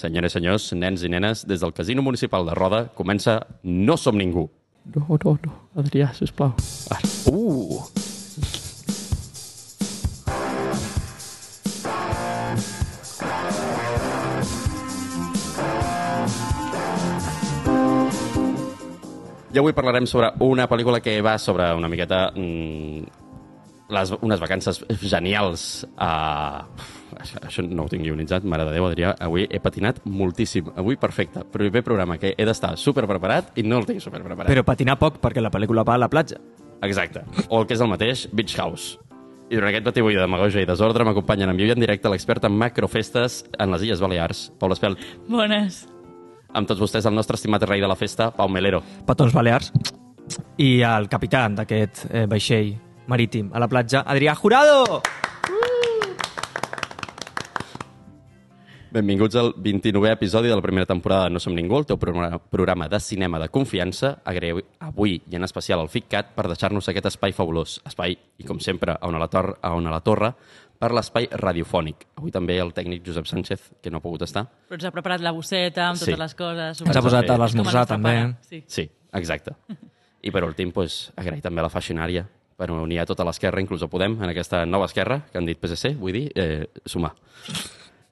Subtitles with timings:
[0.00, 4.16] Senyores i senyors, nens i nenes, des del Casino Municipal de Roda comença No som
[4.16, 4.46] ningú.
[4.94, 5.56] No, no, no.
[5.76, 6.54] Adrià, sisplau.
[6.88, 7.84] Ah, uh!
[19.50, 23.04] I avui parlarem sobre una pel·lícula que va sobre una miqueta mm,
[23.92, 26.64] les, unes vacances genials a...
[27.20, 29.12] Això, això no ho tinc guionitzat, mare de Déu, Adrià.
[29.20, 30.72] Avui he patinat moltíssim.
[30.80, 31.44] Avui perfecte.
[31.52, 34.50] Primer programa que he d'estar super preparat i no el tinc super preparat.
[34.52, 36.40] Però patinar poc, perquè la pel·lícula va a la platja.
[36.82, 37.22] Exacte.
[37.48, 38.98] O el que és el mateix, Beach House.
[39.50, 42.44] I durant aquest batibull de demagogia i desordre m'acompanyen en viu i en directe l'expert
[42.46, 45.02] en macrofestes en les Illes Balears, Paul Espelt.
[45.28, 45.82] Bones.
[46.54, 48.82] Amb tots vostès, el nostre estimat rei de la festa, Pau Melero.
[49.06, 49.72] Petons balears.
[50.62, 52.76] I el capità d'aquest eh, vaixell
[53.10, 55.02] marítim a la platja, Adrià Jurado!
[58.90, 62.40] Benvinguts al 29è episodi de la primera temporada de No som ningú, el teu programa,
[62.50, 64.16] programa de cinema de confiança.
[64.26, 67.76] Agraïu avui i en especial al FICCAT per deixar-nos aquest espai fabulós.
[67.86, 70.32] Espai, i com sempre, a on a la, tor a on a la torre,
[70.80, 72.08] per l'espai radiofònic.
[72.18, 74.48] Avui també el tècnic Josep Sánchez, que no ha pogut estar.
[74.66, 76.06] Però ens ha preparat la bosseta amb Sí.
[76.10, 76.80] totes les coses.
[76.82, 78.34] Ens ha posat a l'esmorzar, també.
[78.40, 78.64] Sí.
[78.66, 79.54] Sí, exacte.
[80.22, 83.82] I per últim, pues, agrair també a la Faixinària per unir a tota l'esquerra, inclús
[83.84, 87.14] a Podem, en aquesta nova esquerra, que han dit PSC, vull dir, eh, sumar.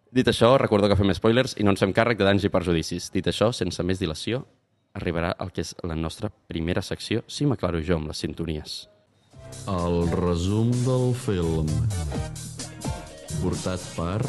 [0.08, 3.10] Dit això, recordo que fem spoilers i no ens fem càrrec de danys i perjudicis.
[3.12, 4.40] Dit això, sense més dilació,
[4.96, 8.78] arribarà el que és la nostra primera secció, si m'aclaro jo amb les sintonies.
[9.68, 11.68] El resum del film
[13.42, 14.20] portat per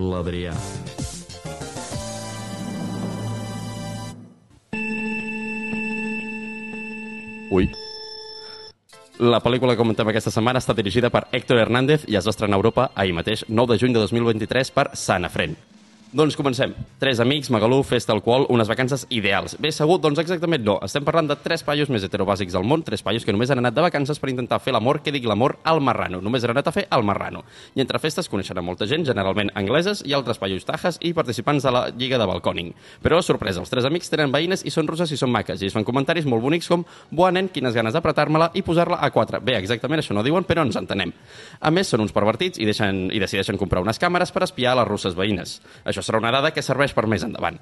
[0.00, 0.56] l'Adrià.
[7.52, 7.68] Ui.
[9.16, 12.58] La pel·lícula que comentem aquesta setmana està dirigida per Héctor Hernández i es va estrenar
[12.58, 15.56] a Europa ahir mateix, 9 de juny de 2023, per Sanafren.
[16.16, 16.72] Doncs comencem.
[16.96, 19.52] Tres amics, Magalú, festa, alcohol, unes vacances ideals.
[19.60, 19.98] Bé segur?
[20.00, 20.78] Doncs exactament no.
[20.80, 23.74] Estem parlant de tres paios més heterobàsics del món, tres paios que només han anat
[23.76, 26.22] de vacances per intentar fer l'amor que digui l'amor al marrano.
[26.24, 27.42] Només han anat a fer al marrano.
[27.76, 31.68] I entre festes coneixen a molta gent, generalment angleses, i altres paios tajes i participants
[31.68, 32.72] de la Lliga de Balcòning.
[33.04, 35.76] Però, sorpresa, els tres amics tenen veïnes i són russes i són maques, i es
[35.76, 39.42] fan comentaris molt bonics com «Buah, nen, quines ganes d'apretar-me-la i posar-la a quatre».
[39.44, 41.12] Bé, exactament això no diuen, però ens entenem.
[41.60, 44.88] A més, són uns pervertits i, deixen, i decideixen comprar unes càmeres per espiar les
[44.88, 45.58] russes veïnes.
[45.84, 47.58] Això serà una dada que serveix per més endavant.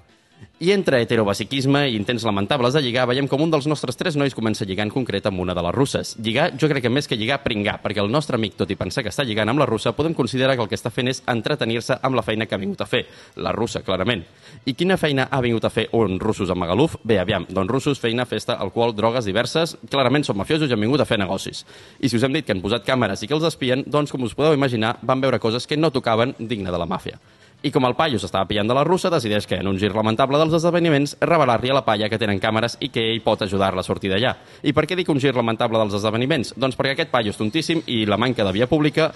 [0.61, 4.37] I entre heterobasiquisme i intents lamentables de lligar, veiem com un dels nostres tres nois
[4.39, 6.13] comença a lligar en concret amb una de les russes.
[6.23, 9.03] Lligar, jo crec que més que lligar, pringar, perquè el nostre amic, tot i pensar
[9.03, 11.99] que està lligant amb la russa, podem considerar que el que està fent és entretenir-se
[12.07, 13.03] amb la feina que ha vingut a fer.
[13.43, 14.23] La russa, clarament.
[14.65, 16.97] I quina feina ha vingut a fer uns russos a Magaluf?
[17.03, 21.03] Bé, aviam, doncs russos, feina, festa, alcohol, drogues diverses, clarament són mafiosos i han vingut
[21.03, 21.65] a fer negocis.
[21.99, 24.23] I si us hem dit que han posat càmeres i que els espien, doncs, com
[24.23, 27.19] us podeu imaginar, van veure coses que no tocaven digne de la màfia.
[27.65, 30.37] I com el paio s'estava pillant de la russa, decideix que, en un gir lamentable
[30.37, 33.87] dels esdeveniments, revelar-li a la palla que tenen càmeres i que ell pot ajudar-la a
[33.87, 34.35] sortir d'allà.
[34.69, 36.53] I per què dic un gir lamentable dels esdeveniments?
[36.61, 39.09] Doncs perquè aquest paio és tontíssim i la manca de via pública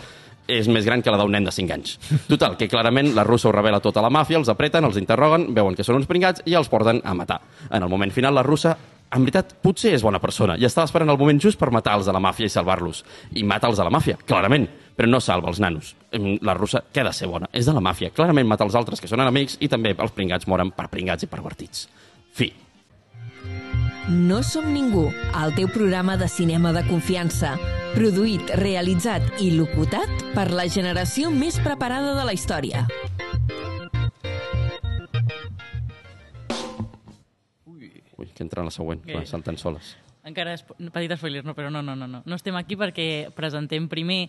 [0.48, 1.98] és més gran que la d'un nen de 5 anys.
[2.32, 5.76] Total, que clarament la russa ho revela tota la màfia, els apreten, els interroguen, veuen
[5.76, 7.42] que són uns pringats i els porten a matar.
[7.68, 8.78] En el moment final, la russa
[9.08, 12.08] en veritat, potser és bona persona i estava esperant el moment just per matar els
[12.08, 13.04] de la màfia i salvar-los.
[13.40, 14.66] I mata els de la màfia, clarament,
[14.98, 15.92] però no salva els nanos.
[16.42, 17.46] La russa, què ha de ser bona?
[17.54, 18.10] És de la màfia.
[18.10, 21.28] Clarament mata els altres que són enemics i també els pringats moren per pringats i
[21.30, 21.84] pervertits.
[22.34, 22.48] Fi.
[24.08, 25.04] No som ningú,
[25.38, 27.52] el teu programa de cinema de confiança.
[27.94, 32.82] Produït, realitzat i locutat per la generació més preparada de la història.
[38.18, 39.94] Ui, que entra en la següent, que salten soles.
[40.26, 42.22] Encara és petit spoiler, no, però no, no, no, no.
[42.26, 44.28] No estem aquí perquè presentem primer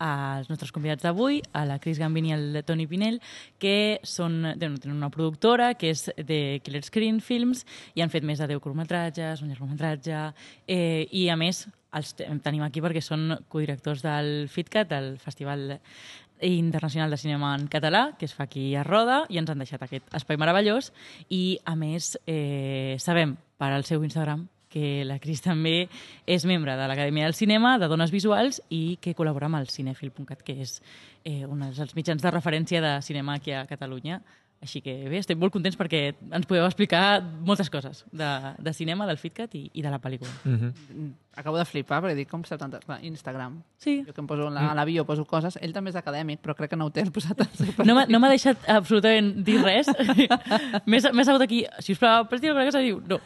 [0.00, 3.18] als nostres convidats d'avui, a la Cris Gambini i al Toni Pinell,
[3.58, 7.64] que són, bueno, tenen una productora que és de Killer Screen Films
[7.94, 10.22] i han fet més de 10 curtmetratges, un llargmetratge,
[10.68, 15.80] eh, i a més els te- tenim aquí perquè són codirectors del FITCAT, el Festival
[16.40, 19.82] Internacional de Cinema en Català, que es fa aquí a Roda, i ens han deixat
[19.84, 20.92] aquest espai meravellós.
[21.28, 25.88] I, a més, eh, sabem per al seu Instagram que la Cris també
[26.26, 30.44] és membre de l'Acadèmia del Cinema, de Dones Visuals, i que col·labora amb el cinefil.cat,
[30.46, 30.78] que és
[31.24, 34.22] eh, un dels mitjans de referència de cinema aquí a Catalunya.
[34.60, 38.28] Així que bé, estem molt contents perquè ens podeu explicar moltes coses de,
[38.60, 40.30] de cinema, del FitCat i, i de la pel·lícula.
[40.44, 41.12] Mm -hmm.
[41.36, 42.80] Acabo de flipar, perquè dic, com 70...
[42.84, 43.60] Clar, Instagram.
[43.80, 44.00] Sí.
[44.06, 45.56] Jo que em poso a la, a la bio, poso coses.
[45.62, 47.42] Ell també és acadèmic, però crec que no ho té posat
[47.86, 49.88] No m'ha no m'ha deixat absolutament dir res.
[50.90, 53.20] M'he sabut aquí, si us plau, presti alguna cosa, diu, no.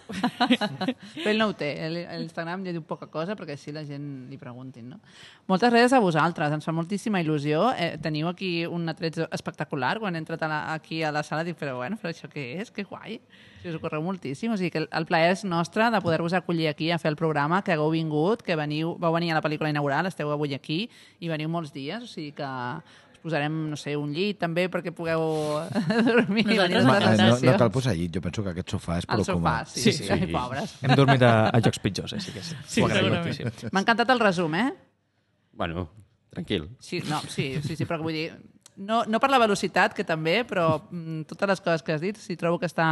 [1.22, 1.70] Però ell no ho té.
[1.90, 5.00] L'Instagram ja diu poca cosa perquè així la gent li preguntin, no?
[5.50, 6.54] Moltes gràcies a vosaltres.
[6.54, 7.70] Ens fa moltíssima il·lusió.
[7.78, 9.96] Eh, teniu aquí un atret espectacular.
[10.02, 12.52] Quan he entrat a la, aquí a la sala dic, però bueno, però això què
[12.62, 12.72] és?
[12.74, 13.18] Que guai.
[13.64, 14.52] Si us ho correu moltíssim.
[14.52, 17.62] O sigui que el, plaer és nostre de poder-vos acollir aquí a fer el programa,
[17.64, 20.82] que hagueu vingut, que veniu, vau venir a la pel·lícula inaugural, esteu avui aquí
[21.24, 22.04] i veniu molts dies.
[22.04, 25.24] O sigui que us posarem, no sé, un llit també perquè pugueu
[26.10, 26.44] dormir.
[26.50, 26.84] Nosaltres
[27.16, 27.54] no, sessió.
[27.54, 29.72] no cal posar llit, jo penso que aquest sofà és prou sofà, còmode.
[29.72, 30.76] sí, Sí, sí, sí, pobres.
[30.84, 32.20] Hem dormit a, a llocs pitjors, eh?
[32.20, 32.60] sí que sí.
[32.68, 32.84] Sí.
[32.84, 34.68] M'ha encantat el resum, eh?
[35.56, 35.88] Bueno,
[36.28, 36.68] tranquil.
[36.84, 38.34] Sí, no, sí, sí, sí, però vull dir...
[38.76, 42.16] No, no per la velocitat, que també, però mm, totes les coses que has dit,
[42.18, 42.86] sí, trobo que està...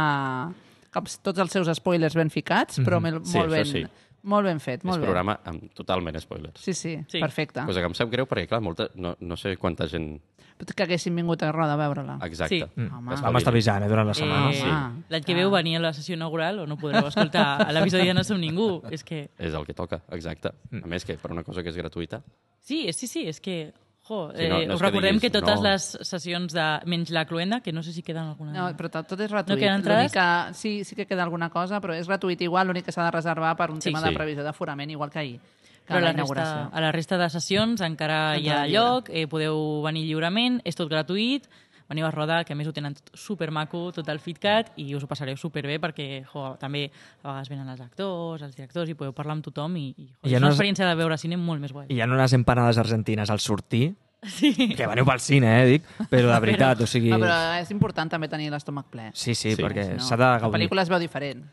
[0.93, 4.11] Com tots els seus spoilers ben ficats, però mm Sí, molt, ben, això sí.
[4.29, 5.07] molt ben fet, molt és bé.
[5.07, 6.61] programa amb totalment spoilers.
[6.61, 7.19] Sí, sí, Sí.
[7.19, 7.65] perfecte.
[7.65, 10.21] Cosa que em sap greu perquè, clar, molta, no, no sé quanta gent...
[10.63, 12.19] Que haguessin vingut a Roda a veure-la.
[12.23, 12.59] Exacte.
[12.59, 12.79] Sí.
[12.79, 12.93] Mm.
[12.95, 13.15] Home.
[13.25, 14.51] Vam estar avisant eh, durant la setmana.
[14.51, 15.03] Eh, sí.
[15.09, 18.13] L'any que veu venia a la sessió inaugural o no podreu escoltar a l'episodi de
[18.13, 18.83] No som ningú.
[18.93, 19.25] És que...
[19.41, 20.53] És el que toca, exacte.
[20.71, 22.21] A més, que per una cosa que és gratuïta,
[22.63, 23.73] Sí, sí, sí, és que...
[24.07, 25.69] Jo, Sí, no- eh, no és us que recordem diguis, que totes no.
[25.69, 26.79] les sessions de...
[26.85, 28.51] Menys la cluenda, que no sé si queden alguna...
[28.51, 29.59] No, però tot, tot és gratuït.
[29.59, 30.11] queden entrades?
[30.11, 33.11] Que- sí, sí que queda alguna cosa, però és gratuït igual, l'únic que s'ha de
[33.11, 33.89] reservar per un Sí.
[33.89, 34.09] tema Sí.
[34.09, 35.39] de previsió d'aforament, igual que ahir.
[35.85, 39.27] que Però a la resta, a la resta de sessions encara hi ha lloc, eh,
[39.27, 41.43] podeu venir lliurement, és tot gratuït,
[41.89, 45.03] veniu a rodar, que a més ho tenen tot supermaco, tot el FitCat, i us
[45.03, 46.85] ho passareu superbé perquè jo, també
[47.21, 50.15] a vegades venen els actors, els directors, i podeu parlar amb tothom, i, i jo,
[50.29, 51.89] ja és no una experiència de veure cine molt més guai.
[51.89, 53.93] I hi ha unes empanades argentines al sortir,
[54.25, 54.53] Sí.
[54.75, 57.11] que veniu pel cine, eh, dic, però de veritat, o sigui...
[57.11, 59.09] Ah, però és important també tenir l'estómac ple.
[59.13, 59.61] Sí, sí, Sí.
[59.61, 60.55] perquè No, s'ha de La gaudir.
[60.59, 61.43] pel·lícula es veu diferent.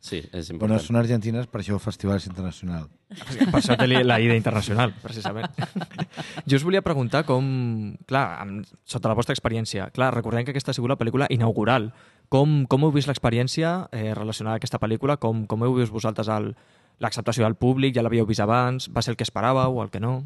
[0.00, 0.80] sí, és Bueno, important.
[0.86, 2.88] són argentines, per això festival és internacional.
[3.52, 5.46] Per això té la ida internacional, precisament.
[6.46, 7.94] jo us volia preguntar com...
[8.06, 11.92] Clar, amb, sota la vostra experiència, clar, recordem que aquesta ha sigut la pel·lícula inaugural.
[12.28, 15.18] Com, com heu vist l'experiència eh, relacionada a aquesta pel·lícula?
[15.22, 16.56] Com, com heu vist vosaltres el-
[16.98, 17.94] l'acceptació del públic?
[17.94, 18.88] Ja l'havíeu vist abans?
[18.90, 20.24] Va ser el que esperàveu o el que no?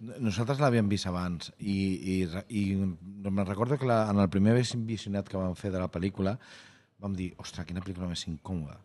[0.00, 2.14] Nosaltres l'havíem vist abans i, i,
[2.56, 6.38] i me'n recordo que la, en el primer visionat que vam fer de la pel·lícula
[7.00, 8.78] vam dir, ostres, quina pel·lícula més incòmoda.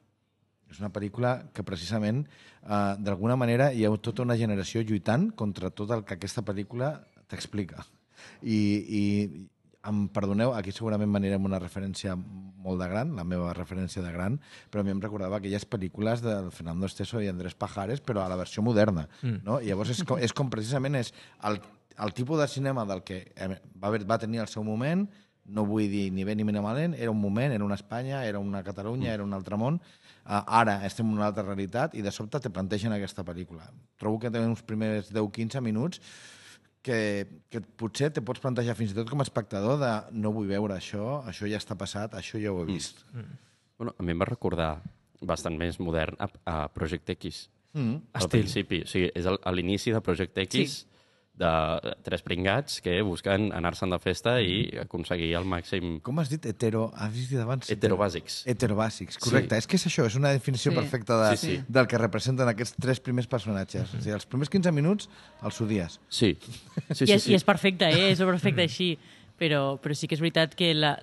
[0.72, 2.24] És una pel·lícula que precisament,
[2.64, 6.94] eh, d'alguna manera, hi ha tota una generació lluitant contra tot el que aquesta pel·lícula
[7.32, 7.86] t'explica.
[8.42, 8.60] I,
[9.00, 9.04] i
[9.90, 14.40] em perdoneu, aquí segurament m'anirem una referència molt de gran, la meva referència de gran,
[14.74, 18.30] però a mi em recordava aquelles pel·lícules del Fernando Esteso i Andrés Pajares, però a
[18.32, 19.08] la versió moderna.
[19.22, 19.44] Mm.
[19.46, 19.60] No?
[19.62, 21.14] I llavors és com, és com precisament és
[21.50, 21.60] el,
[22.02, 25.06] el tipus de cinema del que eh, va, haver, va tenir el seu moment,
[25.46, 28.40] no vull dir ni bé ni bé malent, era un moment, era una Espanya, era
[28.40, 32.12] una Catalunya, era un altre món, uh, ara estem en una altra realitat i de
[32.12, 33.70] sobte te plantegen aquesta pel·lícula.
[34.02, 36.02] Trobo que té uns primers 10-15 minuts
[36.86, 36.98] que,
[37.50, 40.76] que potser te pots plantejar fins i tot com a espectador de no vull veure
[40.78, 43.02] això, això ja està passat, això ja ho he vist.
[43.14, 43.40] Mm.
[43.82, 44.70] Bueno, a mi em va recordar
[45.26, 47.48] bastant més modern a, a Project X.
[47.74, 47.96] Mm.
[48.16, 48.40] Al Estil.
[48.40, 50.92] principi, o sigui, és a l'inici de Project X, Sí.
[51.36, 56.46] De tres pringats que busquen anar-se'n de festa i aconseguir el màxim Com has dit?
[56.48, 56.86] Hetero...
[56.96, 57.68] Has dit abans?
[57.74, 58.38] heterobàsics.
[58.48, 59.56] Heterobàsics, correcte.
[59.58, 59.64] Sí.
[59.66, 60.78] És que és això, és una definició Sí.
[60.78, 61.64] perfecta de, Sí, sí.
[61.68, 63.94] del que representen aquests tres primers personatges.
[63.94, 65.10] O sigui, els primers 15 minuts
[65.44, 66.00] els odies.
[66.10, 66.38] Sí.
[66.40, 66.56] sí,
[66.90, 67.32] I, sí, és, sí.
[67.32, 68.12] I és perfecte, eh?
[68.14, 68.94] és perfecte així.
[69.38, 70.94] Però, però sí que és veritat que la,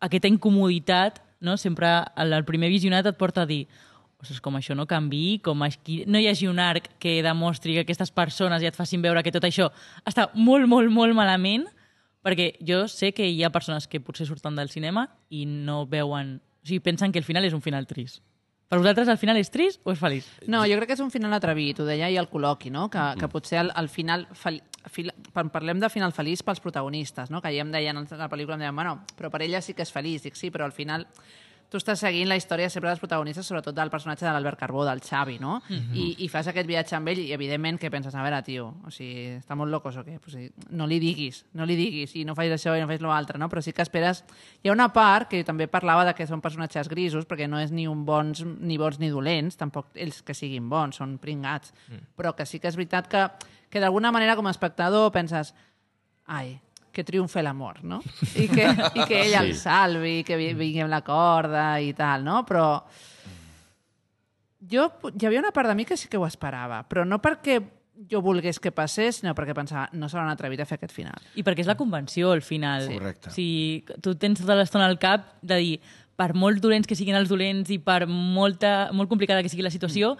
[0.00, 1.56] aquesta incomoditat no?
[1.56, 3.62] sempre el, el primer visionat et porta a dir
[4.20, 7.84] ostres, com això no canvi, com aquí no hi hagi un arc que demostri que
[7.86, 9.70] aquestes persones ja et facin veure que tot això
[10.04, 11.66] està molt, molt, molt malament,
[12.24, 16.38] perquè jo sé que hi ha persones que potser surten del cinema i no veuen...
[16.60, 18.20] O sigui, pensen que el final és un final trist.
[18.70, 20.26] Per vosaltres el final és trist o és feliç?
[20.46, 22.84] No, jo crec que és un final atrevit, ho deia ahir al col·loqui, no?
[22.92, 24.28] que, que potser al, al final...
[24.36, 24.60] Fel,
[24.92, 27.40] fil, parlem de final feliç pels protagonistes, no?
[27.42, 29.82] que ja em deien a la pel·lícula, em deien, bueno, però per ella sí que
[29.82, 30.28] és feliç.
[30.28, 31.08] Dic, sí, però al final
[31.70, 35.00] tu estàs seguint la història sempre dels protagonistes, sobretot del personatge de l'Albert Carbó, del
[35.04, 35.60] Xavi, no?
[35.94, 38.90] I, I fas aquest viatge amb ell i, evidentment, que penses, a veure, tio, o
[38.90, 40.18] sigui, està molt locos o què?
[40.22, 40.36] Pues,
[40.74, 43.48] no li diguis, no li diguis, i no facis això i no facis l'altre, no?
[43.52, 44.24] Però sí que esperes...
[44.62, 47.70] Hi ha una part que també parlava de que són personatges grisos, perquè no és
[47.70, 52.16] ni un bons ni bons ni dolents, tampoc ells que siguin bons, són pringats, mm.
[52.18, 53.28] però que sí que és veritat que,
[53.70, 55.54] que d'alguna manera com a espectador penses
[56.26, 56.58] ai,
[56.92, 58.00] que triomfe l'amor, no?
[58.36, 59.60] I que, i que ell el Sí.
[59.62, 62.44] salvi, que vi- vingui amb la corda i tal, no?
[62.46, 62.82] Però
[64.70, 67.60] jo, hi havia una part de mi que sí que ho esperava, però no perquè
[68.10, 71.16] jo volgués que passés, sinó perquè pensava, no s'hauran atrevit a fer aquest final.
[71.36, 72.86] I perquè és la convenció, al final.
[72.86, 72.94] Sí.
[72.98, 73.28] Correcte.
[73.28, 75.74] O sigui, tu tens tota l'estona al cap de dir,
[76.20, 79.72] per molt dolents que siguin els dolents i per molta, molt complicada que sigui la
[79.72, 80.14] situació,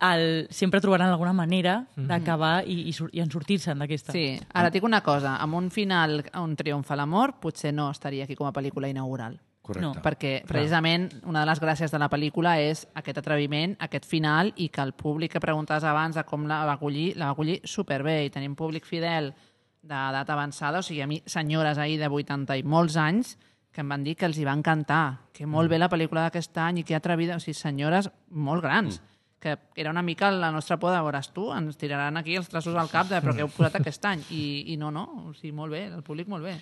[0.00, 4.12] el, sempre trobaran alguna manera d'acabar i, i, sur- i en sortir-se'n d'aquesta.
[4.12, 8.24] Sí, ara et dic una cosa, amb un final on triomfa l'amor, potser no estaria
[8.24, 9.38] aquí com a pel·lícula inaugural.
[9.60, 9.84] Correcte.
[9.84, 9.92] No.
[10.02, 14.70] Perquè precisament una de les gràcies de la pel·lícula és aquest atreviment, aquest final, i
[14.72, 18.24] que el públic que preguntaves abans de com la va acollir, la va acollir superbé,
[18.24, 19.34] i tenim públic fidel
[19.82, 23.36] d'edat avançada, o sigui, a mi, senyores ahir de 80 i molts anys,
[23.70, 26.56] que em van dir que els hi va encantar, que molt bé la pel·lícula d'aquest
[26.58, 28.98] any i que atrevida, o sigui, senyores molt grans,
[29.40, 32.76] que era una mica la nostra por de veuràs tu, ens tiraran aquí els traços
[32.76, 35.52] al cap de però què heu posat aquest any, i, i no, no, o sigui,
[35.56, 36.58] molt bé, el públic molt bé.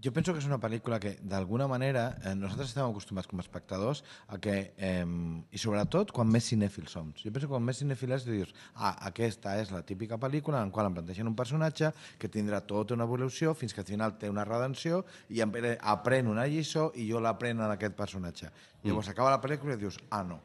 [0.00, 3.44] Jo penso que és una pel·lícula que, d'alguna manera, eh, nosaltres estem acostumats com a
[3.44, 5.04] espectadors a que, eh,
[5.50, 7.10] i sobretot quan més cinèfils som.
[7.18, 10.70] Jo penso que quan més cinèfil és, dius, ah, aquesta és la típica pel·lícula en
[10.70, 14.14] la qual em plantegen un personatge que tindrà tota una evolució fins que al final
[14.18, 18.52] té una redenció i em pre- aprèn una lliçó i jo l'apreno en aquest personatge.
[18.84, 20.38] Llavors acaba la pel·lícula i dius, ah, no.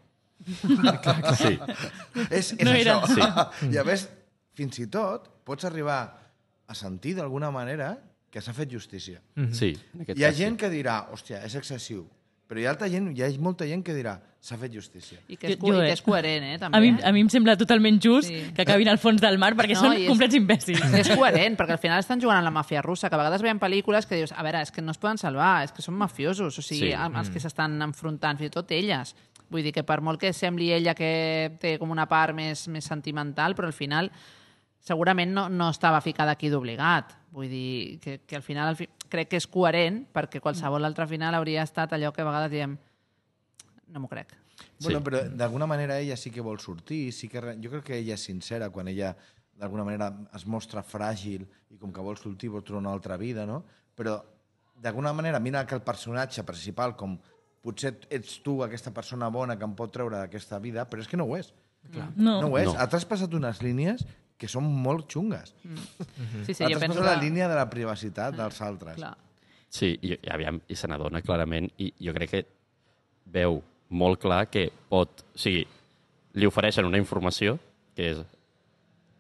[1.39, 1.56] Sí.
[2.30, 2.98] És, és No això.
[3.15, 3.46] era.
[3.74, 4.08] I a més,
[4.58, 6.01] fins i tot, pots arribar
[6.68, 7.94] a sentir d'alguna manera
[8.32, 9.22] que s'ha fet justícia.
[9.56, 10.42] Sí, en Hi ha cas, sí.
[10.44, 12.04] gent que dirà, hòstia, és excessiu.
[12.50, 15.18] Però hi ha, altra gent, hi ha molta gent que dirà, s'ha fet justícia.
[15.28, 16.78] I que és, Jo- jo, i eh, que és coherent, eh, també.
[16.78, 17.02] A mi, eh?
[17.04, 18.44] a mi em sembla totalment just Sí.
[18.54, 20.82] que acabin al fons del mar perquè No, són és- complets imbècils.
[21.02, 23.60] És coherent, perquè al final estan jugant a la màfia russa, que a vegades veiem
[23.60, 26.58] pel·lícules que dius, a veure, és que no es poden salvar, és que són mafiosos,
[26.58, 26.94] o sigui, Sí.
[26.94, 27.18] sí.
[27.18, 29.16] els que s'estan enfrontant, fins i tot elles.
[29.50, 32.84] Vull dir que per molt que sembli ella que té com una part més, més
[32.86, 34.12] sentimental, però al final
[34.80, 37.14] segurament no, no estava ficada aquí d'obligat.
[37.32, 41.08] Vull dir que, que al final al fi, crec que és coherent, perquè qualsevol altre
[41.08, 42.78] final hauria estat allò que a vegades diem
[43.88, 44.34] no m'ho crec.
[44.82, 45.04] Bueno, Sí.
[45.06, 48.13] però d'alguna manera ella sí que vol sortir, sí que re- jo crec que ella
[48.15, 49.15] és sincera quan ella
[49.56, 53.46] d'alguna manera es mostra fràgil i com que vol sortir vol trobar una altra vida,
[53.46, 53.63] no?
[53.96, 54.18] Però
[54.82, 57.18] d'alguna manera mira que el personatge principal com
[57.62, 61.18] potser ets tu aquesta persona bona que em pot treure d'aquesta vida, però és que
[61.18, 61.54] no ho és.
[62.18, 62.42] No.
[62.42, 62.68] No ho és.
[62.68, 62.75] No.
[62.80, 64.04] Ha traspassat unes línies
[64.38, 65.54] que són molt xungues.
[66.46, 67.06] Sí, sí, ha traspassat que...
[67.08, 68.96] la línia de la privacitat dels altres.
[69.00, 69.15] Clar.
[69.70, 72.44] Sí, i, i, aviam, i se n'adona clarament, i jo crec que
[73.25, 75.24] veu molt clar que pot...
[75.36, 75.65] O sigui,
[76.36, 77.58] li ofereixen una informació,
[77.96, 78.24] que és...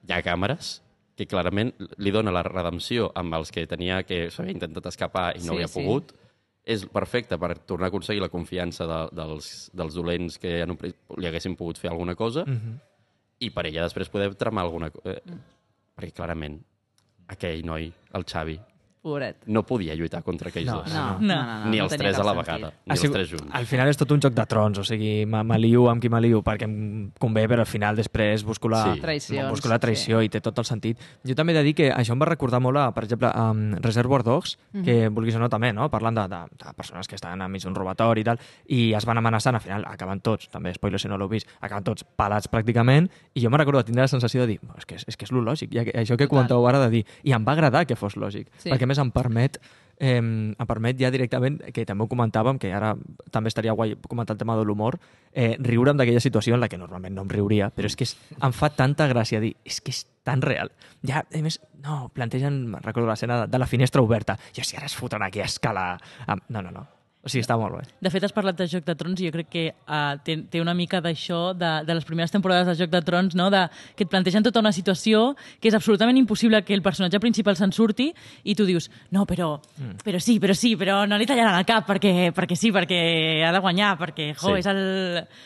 [0.05, 0.79] Hi ha càmeres,
[1.17, 5.39] que clarament li dona la redempció amb els que tenia que s'havia intentat escapar i
[5.41, 5.79] no Sí, havia sí.
[5.79, 6.11] pogut.
[6.65, 10.77] És perfecte per tornar a aconseguir la confiança de, dels, dels dolents que en un,
[10.81, 12.43] pri- li haguessin pogut fer alguna cosa
[13.39, 15.13] i per ella després poder tramar alguna cosa.
[15.13, 15.35] Eh,
[15.95, 16.57] perquè clarament
[17.31, 18.57] aquell noi, el Xavi,
[19.05, 19.37] Pobret.
[19.45, 20.91] no podia lluitar contra aquells No, dos.
[20.93, 21.35] No, no, No.
[21.35, 22.47] no, no, ni no els tenia tres a cap la sentit.
[22.55, 23.53] vegada, ni els sigut- tres junts.
[23.53, 26.41] Al final és tot un joc de trons, o sigui, me- m'alio amb qui m'alio
[26.43, 28.99] perquè em convé, però al final després busco la, Sí.
[29.01, 30.97] Traïcions, busco la traïció i té tot el sentit.
[31.23, 33.51] Jo també he de dir que això em va recordar molt, a, per exemple, a
[33.51, 35.87] um, Reservoir Dogs, que vulguis o no també, no?
[35.91, 39.17] parlant de, de, de persones que estan enmig d'un robatori i tal, i es van
[39.19, 43.07] amenaçant, al final acaben tots, també spoiler si no l'heu vist, acaben tots pelats pràcticament,
[43.35, 45.15] i jo me recordo de tindre la sensació de dir, "Oh, és que és, és,
[45.15, 47.85] que és lo lògic, i això que comentàveu ara de dir, i em va agradar
[47.85, 48.69] que fos lògic, Sí.
[48.69, 49.59] perquè a més em permet
[49.97, 52.93] eh, em permet ja directament, que també ho comentàvem, que ara
[53.31, 54.99] també estaria guai comentar el tema de l'humor,
[55.31, 58.15] eh, riure'm d'aquella situació en la que normalment no em riuria, però és que és,
[58.41, 60.71] em fa tanta gràcia dir, és que és tan real.
[61.05, 64.89] Ja, a més, no, plantegen, recordo l'escena de, de la finestra oberta, i si ara
[64.89, 65.95] es fotran aquí a escala...
[66.49, 66.94] No, no, no.
[67.25, 67.83] O sigui, està molt bé.
[68.05, 70.59] De fet, has parlat de Joc de Trons i jo crec que uh, té, té
[70.61, 73.47] una mica d'això de, de les primeres temporades de Joc de Trons, no?
[73.49, 73.63] de,
[73.97, 77.73] que et plantegen tota una situació que és absolutament impossible que el personatge principal se'n
[77.73, 78.11] surti
[78.45, 79.97] i tu dius, no, però, Mm.
[80.05, 83.51] però sí, però sí, però no li tallaran el cap perquè, perquè sí, perquè ha
[83.51, 84.59] de guanyar, perquè, jo, Sí.
[84.61, 84.79] és el...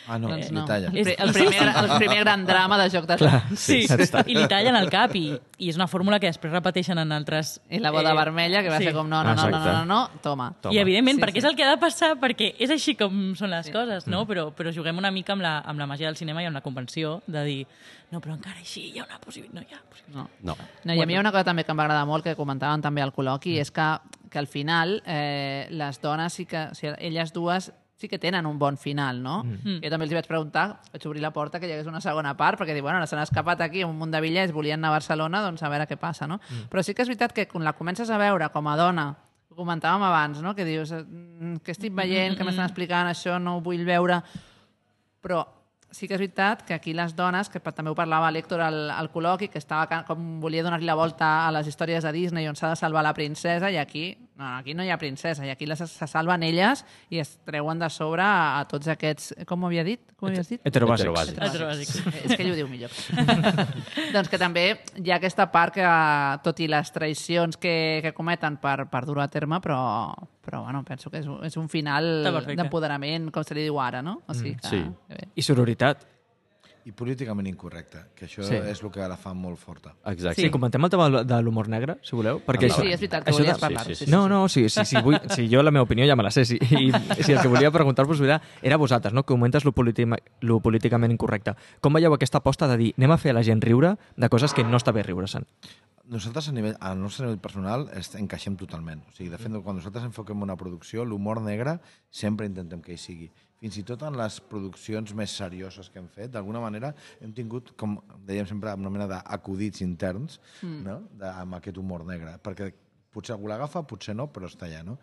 [0.07, 0.65] Ah, no, Doncs li no.
[0.67, 0.91] talla.
[0.93, 3.55] El, pri- el, primer, el primer gran drama de Joc de Trons.
[3.59, 3.85] Sí,
[4.27, 7.55] i li tallen el cap i, i és una fórmula que després repeteixen en altres...
[7.69, 8.89] I la boda eh, vermella, que va sí.
[8.89, 10.51] ser com, no, no, no, no, no, no, no, toma.
[10.61, 10.75] Toma.
[10.75, 11.45] I evidentment, Sí, sí, perquè sí.
[11.45, 13.73] és el que ha de passar, perquè és així com són les sí.
[13.75, 14.25] coses, no?
[14.29, 16.63] Però, però juguem una mica amb la, amb la màgia del cinema i amb la
[16.65, 17.59] convenció de dir
[18.09, 19.55] no, però encara així hi ha una possibilitat.
[19.55, 20.39] No hi ha possibilitat.
[20.41, 20.55] No.
[20.55, 20.69] No.
[20.83, 22.37] No, I a mi hi ha una cosa també que em va agradar molt, que
[22.37, 23.89] comentaven també al col·loqui, és que,
[24.33, 28.45] que al final eh, les dones sí que, o sigui, elles dues sí que tenen
[28.47, 29.43] un bon final, no?
[29.43, 29.81] Mm.
[29.83, 32.57] Jo també els vaig preguntar, vaig obrir la porta que hi hagués una segona part,
[32.57, 35.41] perquè dic, bueno, s'han escapat aquí amb un munt de bitllets, volien anar a Barcelona,
[35.43, 36.39] doncs a veure què passa, no?
[36.39, 36.69] Mm.
[36.71, 39.09] Però sí que és veritat que quan la comences a veure com a dona,
[39.49, 40.53] ho comentàvem abans, no?
[40.55, 44.21] que dius, "Mm, què estic veient, què m'estan explicant, això no ho vull veure,
[45.21, 45.45] però
[45.91, 49.09] sí que és veritat que aquí les dones, que també ho parlava l'Héctor al, al
[49.09, 52.69] col·loqui, que estava com volia donar-li la volta a les històries de Disney on s'ha
[52.69, 55.81] de salvar la princesa, i aquí no, aquí no hi ha princesa, i aquí les,
[55.91, 59.33] se salven elles i es treuen de sobre a, a tots aquests...
[59.49, 59.99] Com ho havia dit?
[60.15, 60.61] Com ho havies dit?
[60.63, 61.09] Heterobàsics.
[61.11, 61.41] Heterobàsics.
[61.49, 62.23] Heterobàsics.
[62.23, 62.93] És que ell ho diu millor.
[64.15, 64.63] doncs que també
[64.95, 65.89] hi ha aquesta part que,
[66.45, 67.73] tot i les traïcions que,
[68.05, 69.79] que cometen per, per dur-ho a terme, però,
[70.45, 72.07] però bueno, penso que és, un- és un final
[72.63, 74.21] d'empoderament, com se li diu ara, no?
[74.27, 74.81] O sigui que, sí.
[75.11, 75.27] que.
[75.35, 76.07] I sororitat.
[76.85, 78.49] I políticament incorrecta, que això Sí.
[78.49, 78.55] sí.
[78.71, 79.95] és el que la fa molt forta.
[80.05, 80.41] Exacte.
[80.41, 82.39] Sí, comentem el tema de l'humor negre, si voleu.
[82.45, 83.85] Perquè Sí, això, Sí, és veritat que això de- volies parlar.
[83.85, 86.15] sí, Sí, sí, No, no, sí, sí, sí, vull, sí, jo la meva opinió ja
[86.15, 86.45] me la sé.
[86.45, 86.91] Sí, i,
[87.23, 89.23] sí, el que volia preguntar-vos era, era vosaltres, no?
[89.23, 89.73] que comentes lo,
[90.41, 91.55] lo políticament incorrecte.
[91.81, 94.53] Com veieu aquesta aposta de dir anem a fer a la gent riure de coses
[94.53, 95.45] que no està bé riure-se'n?
[96.09, 97.83] Nosaltres, a nivell, al nostre nivell personal,
[98.17, 99.03] encaixem totalment.
[99.07, 102.97] O sigui, de fet, quan nosaltres enfoquem una producció, l'humor negre sempre intentem que hi
[102.97, 103.31] sigui.
[103.59, 107.73] Fins i tot en les produccions més serioses que hem fet, d'alguna manera hem tingut,
[107.79, 107.97] com
[108.27, 110.79] dèiem sempre, una mena d'acudits interns mm.
[110.85, 110.99] no?
[111.19, 112.71] de, amb aquest humor negre, perquè
[113.11, 114.83] potser algú l'agafa, potser no, però està allà.
[114.87, 114.97] No?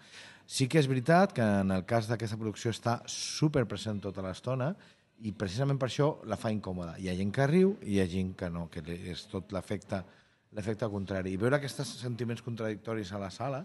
[0.47, 4.71] Sí que és veritat que en el cas d'aquesta producció està superpresent tota l'estona
[5.27, 6.97] i precisament per això la fa incòmoda.
[7.01, 10.05] Hi ha gent que riu i hi ha gent que no, que és tot l'efecte
[10.57, 11.35] l'efecte contrari.
[11.35, 13.65] I veure aquests sentiments contradictoris a la sala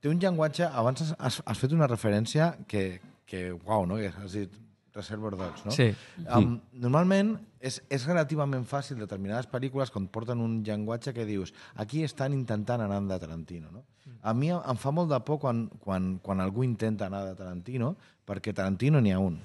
[0.00, 0.68] té un llenguatge...
[0.68, 3.96] Abans has, has fet una referència que, que uau, no?
[4.00, 4.56] Que has dit
[4.90, 5.70] Reservoir Dogs, no?
[5.70, 5.92] Sí.
[6.34, 12.02] Um, normalment és, és relativament fàcil determinades pel·lícules quan porten un llenguatge que dius aquí
[12.02, 13.84] estan intentant anar de Tarantino, no?
[14.26, 17.94] A mi em fa molt de por quan, quan, quan algú intenta anar de Tarantino
[18.26, 19.38] perquè Tarantino n'hi ha un.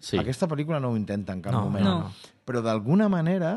[0.00, 0.18] Sí.
[0.20, 1.84] Aquesta pel·lícula no ho intenta en cap No, moment.
[1.84, 2.36] no, no.
[2.44, 3.56] Però d'alguna manera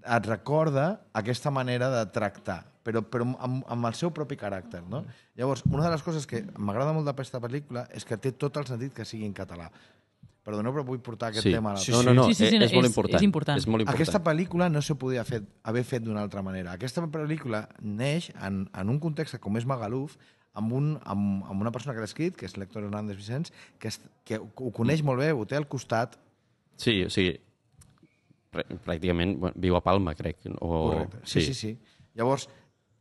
[0.00, 4.82] et recorda aquesta manera de tractar, però, però amb, amb el seu propi caràcter.
[4.88, 5.04] No?
[5.36, 8.66] Llavors, una de les coses que m'agrada molt d'aquesta pel·lícula és que té tot el
[8.66, 9.70] sentit que sigui en català.
[10.42, 11.52] Perdoneu, però vull portar aquest Sí.
[11.52, 13.16] tema a la sí, no, no, no, Sí, sí, sí, eh, és, molt és- important.
[13.20, 13.58] és important.
[13.58, 13.94] És molt important.
[14.00, 16.72] aquesta pel·lícula no se podia fet, haver fet d'una altra manera.
[16.72, 20.16] Aquesta pel·lícula neix en, en un context com és Magaluf,
[20.54, 23.88] amb, un, amb, amb una persona que l'ha escrit, que és l'Héctor Hernández Vicens, que,
[23.88, 26.16] és, que ho coneix molt bé, ho té al costat,
[26.80, 27.36] Sí, o sigui,
[28.50, 30.38] prà- pràcticament bueno, viu a Palma, crec.
[30.60, 30.70] O...
[30.90, 31.18] Correcte.
[31.24, 31.78] Sí, sí, sí.
[32.14, 32.48] Llavors,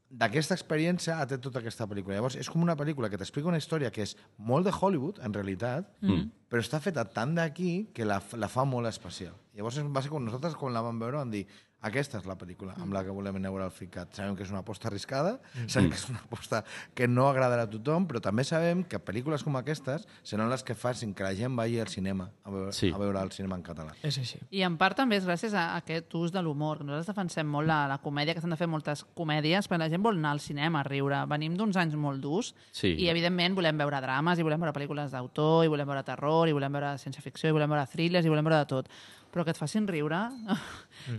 [0.09, 2.15] d'aquesta experiència ha tret tota aquesta pel·lícula.
[2.17, 5.35] Llavors, és com una pel·lícula que t'explica una història que és molt de Hollywood, en
[5.35, 6.23] realitat, mm.
[6.49, 9.37] però està feta tant d'aquí que la, la fa molt especial.
[9.57, 11.45] Llavors, va ser quan nosaltres, quan la vam veure, vam dir
[11.81, 14.13] aquesta és la pel·lícula amb la que volem anar a veure el FICAT.
[14.17, 17.69] Sabem que és una aposta arriscada, sabem que és una aposta que no agradarà a
[17.71, 21.55] tothom, però també sabem que pel·lícules com aquestes seran les que facin que la gent
[21.55, 22.91] vagi al cinema a veure, Sí.
[22.93, 23.93] a veure el cinema en català.
[24.03, 24.39] És així.
[24.51, 26.83] I en part també és gràcies a aquest ús de l'humor.
[26.83, 30.03] Nosaltres defensem molt la, la comèdia, que s'han de fer moltes comèdies, perquè la gent
[30.03, 31.24] vol anar al cinema a riure.
[31.31, 32.93] Venim d'uns anys molt durs Sí.
[33.00, 36.51] i, evidentment, volem veure drames, i volem veure pel·lícules d'autor, i volem veure terror, i
[36.53, 38.89] volem veure ciència-ficció, i volem veure thrillers, i volem veure de tot.
[39.31, 40.18] Però que et facin riure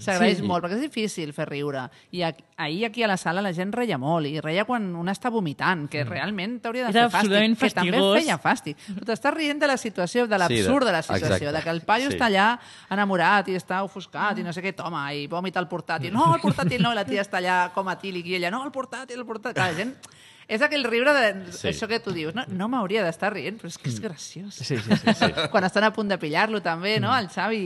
[0.01, 0.43] s'agraeix Sí.
[0.47, 1.85] molt, perquè és difícil fer riure.
[2.13, 5.07] I a, ahir aquí a la sala la gent reia molt, i reia quan un
[5.09, 8.19] està vomitant, que realment t'hauria de Era fer fàstic, absolutament que també fastigós.
[8.19, 8.77] feia fàstic.
[8.99, 11.53] Però t'estàs rient de la situació, de Sí, l'absurd de- de la situació, exacte.
[11.59, 12.17] de que el paio Sí.
[12.17, 12.59] està allà
[12.91, 16.11] enamorat i està ofuscat i no sé què, toma, i vomita el portàtil.
[16.13, 18.65] No, el portàtil no, i la tia està allà com a tílic i ella, no,
[18.65, 19.55] el portàtil, el portàtil.
[19.55, 19.97] Clar, la gent...
[20.51, 21.27] És aquell riure de...
[21.55, 21.69] Sí.
[21.71, 24.57] Això que tu dius, no, no m'hauria d'estar rient, però és que és graciós.
[24.59, 25.15] Sí, sí, sí.
[25.21, 25.29] sí.
[25.53, 27.61] Quan estan a punt de pillar-lo també, no?, el Xavi,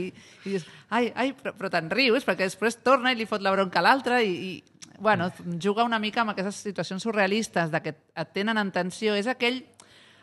[0.45, 3.55] i dius, ai, ai, però, però te'n rius, perquè després torna i li fot la
[3.55, 7.95] bronca a l'altre i, i, bueno, juga una mica amb aquestes situacions surrealistes de que
[7.95, 9.17] et tenen en tensió.
[9.17, 9.63] És aquell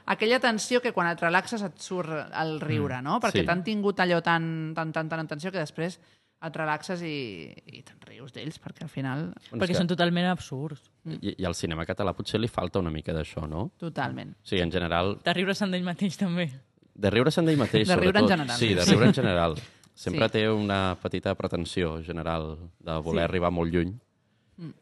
[0.07, 3.19] aquella tensió que quan et relaxes et surt el riure, no?
[3.23, 3.49] Perquè sí.
[3.49, 5.99] t'han tingut allò tan, tan, tan, tan en tensió que després
[6.43, 9.29] et relaxes i, i te'n rius d'ells, perquè al final...
[9.51, 10.89] Bueno, perquè que- són totalment absurds.
[11.07, 13.71] I, I al cinema català potser li falta una mica d'això, no?
[13.79, 14.35] Totalment.
[14.43, 16.49] O sigui, en general, De riure-se'n d'ell mateix, també.
[16.95, 18.37] de riure-se'n d'ell mateix, De riure en sobretot.
[18.37, 18.59] general.
[18.59, 19.55] Sí, de riure en general.
[19.95, 20.33] Sempre Sí.
[20.33, 23.29] té una petita pretensió general de voler Sí.
[23.31, 23.93] arribar molt lluny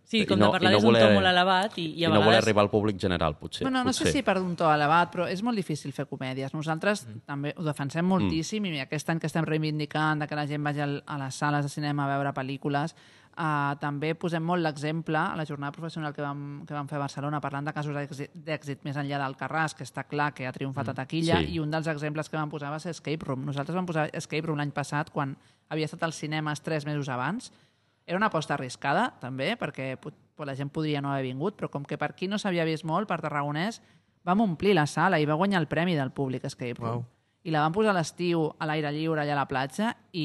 [0.04, 2.00] Sí, I com no- de parlar no des d'un voler- to molt elevat i, i
[2.00, 2.44] i, a no voler vegades...
[2.44, 3.62] arribar al públic general, potser.
[3.64, 4.08] Bueno, no potser.
[4.08, 6.52] sé si per un to elevat, però és molt difícil fer comèdies.
[6.52, 7.20] Nosaltres mm.
[7.24, 8.74] també ho defensem moltíssim mm.
[8.74, 11.64] i aquest any que estem reivindicant de que la gent vagi al- a les sales
[11.64, 12.94] de cinema a veure pel·lícules,
[13.38, 17.04] uh, també posem molt l'exemple a la jornada professional que vam, que vam fer a
[17.06, 20.88] Barcelona parlant de casos d'èxit- més enllà del Carràs, que està clar que ha triomfat
[20.88, 21.54] a taquilla, Sí.
[21.54, 23.46] i un dels exemples que vam posar va ser Escape Room.
[23.46, 25.36] Nosaltres vam posar Escape Room l'any passat, quan
[25.70, 27.52] havia estat als cinemes tres mesos abans,
[28.10, 29.92] era una aposta arriscada, també, perquè
[30.42, 33.06] la gent podria no haver vingut, però com que per aquí no s'havia vist molt,
[33.06, 33.78] per Tarragonès,
[34.26, 37.04] vam omplir la sala i va guanyar el premi del públic Escape Room.
[37.04, 37.04] Uau.
[37.46, 40.24] I la vam posar a l'estiu a l'aire lliure allà a la platja i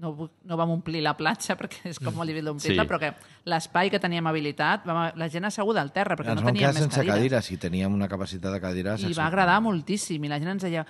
[0.00, 2.88] no, no vam omplir la platja perquè és com molt difícil d'omplir-la, Sí.
[2.88, 3.12] però que
[3.48, 6.78] l'espai que teníem habilitat, vam, la gent asseguda al terra perquè Ens no teníem més
[6.82, 7.14] sense cadires.
[7.14, 9.04] cadires i teníem una capacitat de cadires...
[9.04, 10.24] I va agradar moltíssim.
[10.24, 10.84] I la gent ens deia,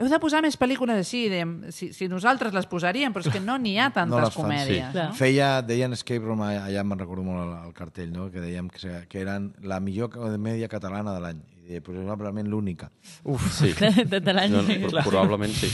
[0.00, 1.26] heu de posar més pel·lícules així.
[1.26, 4.34] I dèiem, si, si nosaltres les posaríem, però és que no n'hi ha tantes les
[4.34, 4.90] fan, comèdies.
[4.92, 4.98] sí.
[4.98, 5.12] no?
[5.14, 8.30] Feia, deien Escape Room, allà me'n recordo molt el, el cartell, no?
[8.32, 11.42] que dèiem que, que eren la millor comèdia catalana de l'any.
[11.60, 12.88] I deia, probablement l'única.
[13.24, 13.74] Uf, sí.
[14.10, 14.50] de, de l'any.
[14.56, 15.68] No, no, pro- probablement sí.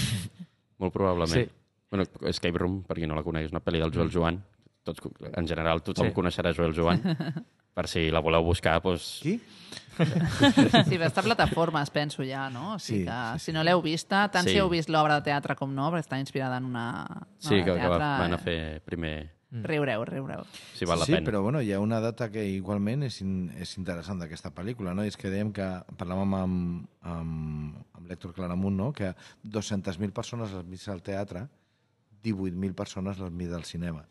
[0.83, 1.39] Molt probablement.
[1.39, 1.47] Sí.
[1.90, 4.40] Bueno, Escape Room, per qui no la coneix, és una pel·li del Joel Joan.
[4.87, 5.03] Tots,
[5.35, 6.14] en general, tothom Sí.
[6.14, 7.01] coneixerà Joel Joan.
[7.77, 9.20] per si la voleu buscar, doncs...
[9.22, 9.37] Qui?
[10.88, 12.75] Sí, va estar a plataformes, penso ja, no?
[12.75, 13.44] O sigui Sí, que, sí, sí.
[13.46, 14.55] si no l'heu vista, tant Sí.
[14.55, 17.55] si heu vist l'obra de teatre com no, perquè està inspirada en una, una Sí,
[17.61, 18.22] obra que, de que va- teatre.
[18.25, 19.14] van a fer primer...
[19.62, 20.42] Riureu, riureu.
[20.75, 21.25] Si val la sí, pena.
[21.31, 25.05] però bueno, hi ha una data que igualment és, in, és interessant d'aquesta pel·lícula, no?
[25.05, 28.90] I és que dèiem que parlàvem amb, amb, amb l'Héctor Claramunt, no?
[28.92, 29.12] Que
[29.44, 31.46] 200.000 persones l'han vist al teatre,
[32.24, 34.05] 18.000 persones l'han vist al cinema.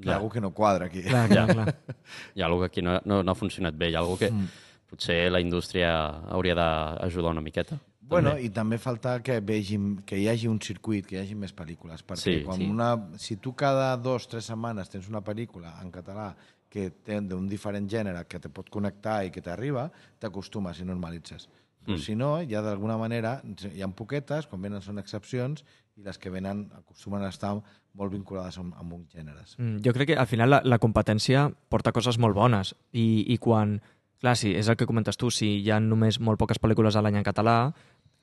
[0.00, 0.14] Hi ha Ja.
[0.16, 1.02] alguna que no quadra aquí.
[1.02, 1.74] Clar, clar, clar.
[2.34, 4.30] Hi ha alguna que aquí no, no, no ha funcionat bé, hi ha alguna que
[4.30, 4.46] Mm.
[4.90, 5.90] potser la indústria
[6.32, 7.78] hauria d'ajudar una miqueta.
[8.00, 8.42] Bueno, també.
[8.44, 12.02] i també falta que vegin, que hi hagi un circuit, que hi hagi més pel·lícules,
[12.02, 12.66] perquè Sí, quan sí.
[12.68, 16.34] Una, si tu cada dos, tres setmanes tens una pel·lícula en català
[16.68, 21.48] que té d'un diferent gènere, que te pot connectar i que t'arriba, t'acostumes i normalitzes.
[21.84, 21.98] Però Mm.
[22.00, 23.40] si no, ja d'alguna manera,
[23.74, 25.64] hi ha poquetes, quan venen són excepcions,
[26.00, 27.52] i les que venen acostumen a estar
[27.98, 29.56] molt vinculades amb, amb uns gèneres.
[29.58, 33.38] Mm, Jo crec que al final la, la competència porta coses molt bones i, i
[33.38, 33.78] quan,
[34.22, 37.02] clar, sí, és el que comentes tu, si hi ha només molt poques pel·lícules a
[37.04, 37.58] l'any en català,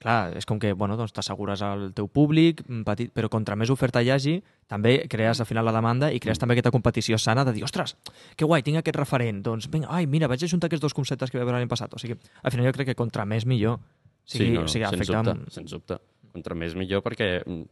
[0.01, 3.71] clar, és com que, bueno, doncs t'assegures al teu públic, mm, petit, però contra més
[3.73, 4.37] oferta hi hagi,
[4.69, 7.97] també crees al final la demanda i crees també aquesta competició sana de dir, ostres,
[8.35, 11.39] que guai, tinc aquest referent, doncs vinga, ai, mira, vaig ajuntar aquests dos conceptes que
[11.39, 11.93] vaig veure l'any passat.
[11.93, 13.79] O sigui, al final jo crec que contra més millor.
[14.27, 15.23] O sigui, sí, no, o sigui, sens afecta...
[15.23, 15.97] dubte, sens dubte.
[16.33, 17.63] Contra més millor perquè mm,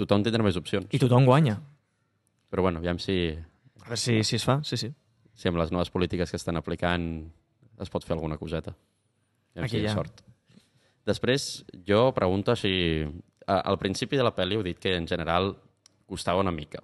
[0.00, 0.88] tothom tindrà més opcions.
[0.94, 1.58] I tothom guanya.
[2.50, 3.34] Però bueno, aviam si,
[3.82, 4.92] A veure si, si es fa, sí, sí.
[5.34, 7.08] si amb les noves polítiques que estan aplicant
[7.82, 8.74] es pot fer alguna coseta.
[9.54, 9.98] Aviam Aquí si hi ha ja.
[9.98, 10.22] sort.
[11.06, 13.04] Després, jo pregunto si...
[13.46, 15.54] a- Al principi de la pel·li heu dit que en general
[16.08, 16.80] costava una mica.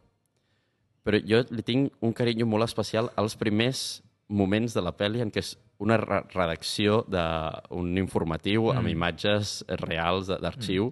[1.04, 5.30] Però jo li tinc un carinyo molt especial als primers moments de la pel·li en
[5.32, 8.76] què és una re redacció d'un informatiu mm.
[8.76, 10.90] amb imatges reals d'arxiu.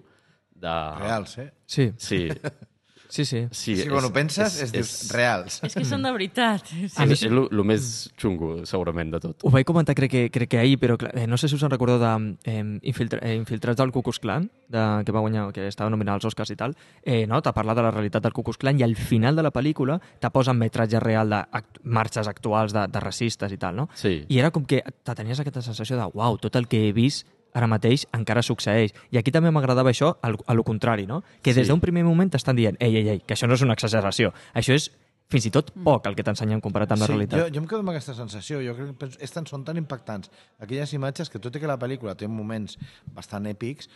[0.59, 0.75] De...
[0.99, 1.51] Reals, eh?
[1.65, 2.27] Sí, Sí,
[3.09, 3.47] sí, sí.
[3.51, 3.75] sí.
[3.77, 5.59] Sí, quan ho penses, és, dius, reals.
[5.65, 6.67] És que són de veritat.
[6.67, 6.89] Sí.
[6.91, 7.85] Sí, és el, el més
[8.19, 9.45] xungo, segurament, de tot.
[9.47, 11.63] Ho vaig comentar crec que, crec que ahir, però clar, eh, no sé si us
[11.65, 12.11] en recordeu de
[12.43, 12.59] eh,
[12.91, 16.29] infiltra, eh, Infiltrats del Ku Klux Klan, de, que va guanyar, que estava nominat als
[16.29, 17.41] Oscars i tal, eh, no?
[17.41, 19.97] t'ha parlat de la realitat del Ku Klux Klan i al final de la pel·lícula
[20.19, 23.89] te posen metratge real de act marxes actuals de, de racistes i tal, no?
[23.95, 24.19] Sí.
[24.29, 27.25] I era com que te tenies aquesta sensació de uau, tot el que he vist
[27.53, 28.93] ara mateix encara succeeix.
[29.11, 31.23] I aquí també m'agradava això, al, a lo contrari, no?
[31.41, 31.71] Que des Sí.
[31.71, 34.73] d'un primer moment t'estan dient ei, ei, ei, que això no és una exageració, això
[34.73, 34.91] és
[35.29, 37.39] fins i tot poc el que t'ensenyen comparat amb la sí, realitat.
[37.39, 38.61] Jo, jo em quedo amb aquesta sensació.
[38.65, 41.77] Jo crec que és tan, són tan impactants aquelles imatges que tot i que la
[41.77, 42.79] pel·lícula té moments
[43.13, 43.89] bastant èpics,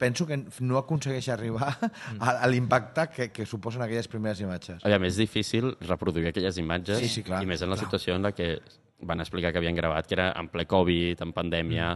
[0.00, 1.74] penso que no aconsegueix arribar
[2.18, 4.80] a, a l'impacte que, que suposen aquelles primeres imatges.
[4.82, 7.84] Aviam, és difícil reproduir aquelles imatges Sí, sí, clar, i més en la clar.
[7.84, 8.54] situació en la que
[9.02, 11.94] van explicar que havien gravat, que era en ple Covid, en pandèmia...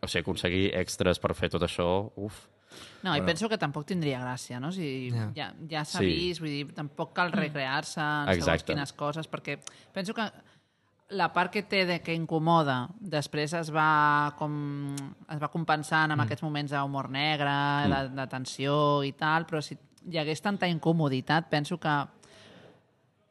[0.00, 1.88] O sigui, aconseguir extras per fer tot això...
[2.16, 2.44] Uf,
[3.04, 4.72] No, i penso que tampoc tindria gràcia, no?
[4.72, 5.28] Si Ja.
[5.34, 6.06] ja, ja s'ha Sí.
[6.06, 8.72] vist, vull dir, tampoc cal recrear-se en segons Exacte.
[8.72, 9.58] quines coses, perquè
[9.92, 10.24] penso que
[11.10, 14.96] la part que té de que incomoda després es va com
[15.28, 16.24] es va compensant amb mm.
[16.24, 17.90] aquests moments d'humor negre, mm.
[17.92, 19.76] de, de tensió i tal, però si
[20.10, 21.94] hi hagués tanta incomoditat, penso que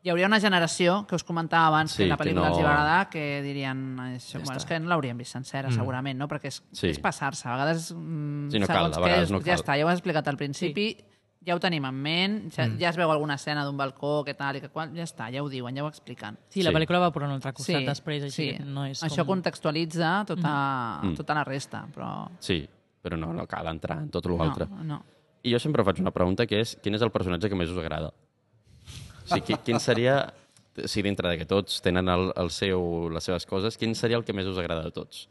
[0.03, 2.59] hi hauria una generació que us comentava abans Sí, que la que pel·lícula no- els
[2.59, 5.73] hi va agradar que dirien això, Ja bueno, és que no l'hauríem vist sencera mm.
[5.79, 6.27] segurament, no?
[6.27, 6.89] perquè és, Sí.
[6.89, 9.59] és passar-se a vegades, mm, Sí, no cal, a vegades què, no ja cal.
[9.63, 10.97] està, ja ho has explicat al principi
[11.45, 12.77] ja ho tenim en ment, ja, mm.
[12.79, 15.41] ja es veu alguna escena d'un balcó, que tal, i que qual, ja està, ja
[15.43, 16.37] ho diuen, ja ho expliquen.
[16.47, 16.75] Sí, la Sí.
[16.77, 18.57] pel·lícula va per un altre costat després, així sí.
[18.57, 19.35] que no és Això com...
[19.35, 21.15] contextualitza tota, Mm.
[21.15, 22.29] tota la resta, però...
[22.39, 22.67] sí,
[23.01, 24.67] però no, no cal entrar en tot l'altre.
[24.69, 25.03] No, no.
[25.43, 27.77] I jo sempre faig una pregunta que és quin és el personatge que més us
[27.77, 28.13] agrada?
[29.25, 30.33] O sigui, qui- quin seria,
[30.85, 34.25] sigui, dintre de que tots tenen el, el seu, les seves coses, quin seria el
[34.27, 35.27] que més us agrada de tots?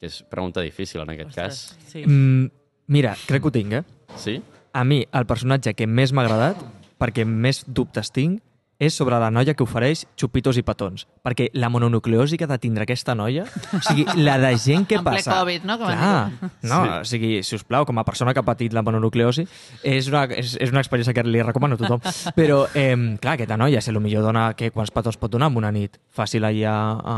[0.00, 1.88] Que és pregunta difícil en aquest Ostres, cas.
[1.92, 2.04] sí.
[2.06, 2.48] Mm,
[2.88, 3.84] mira, crec que ho tinc, eh?
[4.16, 4.38] Sí?
[4.72, 6.56] A mi, el personatge que més m'ha agradat,
[7.00, 8.40] perquè més dubtes tinc,
[8.80, 11.04] és sobre la noia que ofereix xupitos i petons.
[11.22, 13.44] Perquè la mononucleosi que ha de tindre aquesta noia,
[13.76, 15.36] o sigui, la de gent que En ple passa...
[15.42, 15.76] Covid, no?
[15.78, 16.30] Com Clar,
[16.64, 16.94] no, sí.
[16.96, 19.44] o sigui, si us plau, com a persona que ha patit la mononucleosi,
[19.84, 22.00] és una, és, és una experiència que li recomano a tothom.
[22.40, 25.70] Però, eh, clar, aquesta noia, si potser dona que quants petons pot donar en una
[25.76, 27.16] nit, fàcil allà a,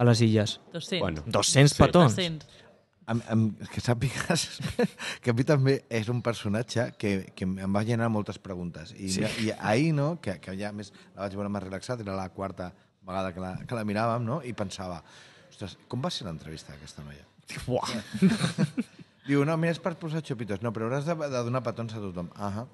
[0.00, 0.56] a les illes.
[0.72, 1.00] 200.
[1.04, 1.82] Bueno, 200 Sí.
[1.84, 2.16] petons.
[2.16, 2.63] 200.
[3.04, 4.46] Em, em, que sàpigues
[5.22, 8.94] que a mi també és un personatge que, que em va generar moltes preguntes.
[8.96, 9.26] I, sí.
[9.44, 12.70] i ahir, no, que, que ja més la vaig veure més relaxat, era la quarta
[13.04, 14.40] vegada que la, que la miràvem, no?
[14.40, 15.02] i pensava,
[15.50, 17.26] ostres, com va ser l'entrevista d'aquesta noia?
[17.68, 17.92] Uah.
[19.28, 20.60] Diu, no, mira, és per posar xupitos.
[20.64, 22.28] No, però hauràs de, de donar petons a tothom.
[22.36, 22.66] Ah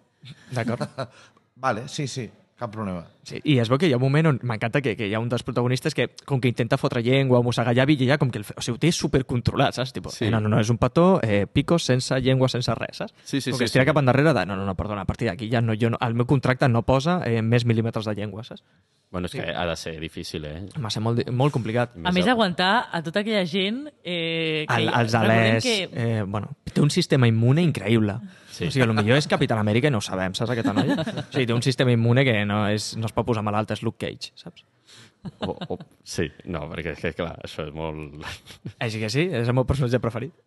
[0.55, 0.83] D'acord.
[1.65, 2.27] Vale, sí, sí.
[2.61, 3.07] Cap problema.
[3.25, 5.21] Sí, I es veu que hi ha un moment on m'encanta que, que hi ha
[5.23, 8.29] un dels protagonistes que com que intenta fotre llengua o mossegar llavi i ja com
[8.31, 9.95] que el, o sigui, ho té supercontrolat, saps?
[9.97, 10.27] Tipo, Sí.
[10.27, 10.31] sí.
[10.31, 13.15] no, no, no, és un petó, eh, picos sense llengua, sense res, saps?
[13.25, 13.91] Sí, sí, com sí, que es tira sí.
[13.91, 16.15] cap endarrere de, no, no, no, perdona, a partir d'aquí ja no, jo no, el
[16.15, 18.63] meu contracte no posa eh, més mil·límetres de llengua, saps?
[19.11, 20.61] Bueno, és que ha de ser difícil, eh?
[20.79, 21.97] Va ser molt, molt complicat.
[22.07, 23.89] A més, aguantar a tota aquella gent...
[24.05, 25.65] Eh, que El, els alers...
[25.67, 25.89] Que...
[25.91, 28.15] Eh, bueno, té un sistema immune increïble.
[28.55, 28.69] Sí.
[28.69, 30.95] O sigui, potser és Capitán Amèrica i no ho sabem, saps, aquesta noia?
[31.25, 33.83] O sigui, té un sistema immune que no, és, no es pot posar malalt, és
[33.83, 34.63] Luke Cage, saps?
[35.45, 38.23] O, o, sí, no, perquè és que, clar, això és molt...
[38.87, 40.39] Així que sí, és el meu personatge preferit.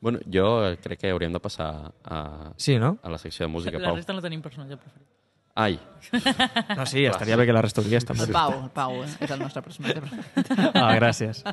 [0.00, 0.46] Bueno, jo
[0.86, 2.22] crec que hauríem de passar a,
[2.56, 2.94] Sí, no?
[3.02, 3.98] a la secció de música, La Pau.
[3.98, 5.10] resta no tenim personatge preferit.
[5.54, 5.78] Ai,
[6.76, 8.24] No, sí, estaria bé que la resta ho digués, també.
[8.26, 10.02] El Pau, el Pau eh, és el nostre personatge.
[10.74, 11.44] Ah, gràcies.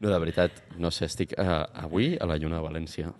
[0.00, 3.12] no, de veritat, no sé, estic uh, avui a la Lluna de València.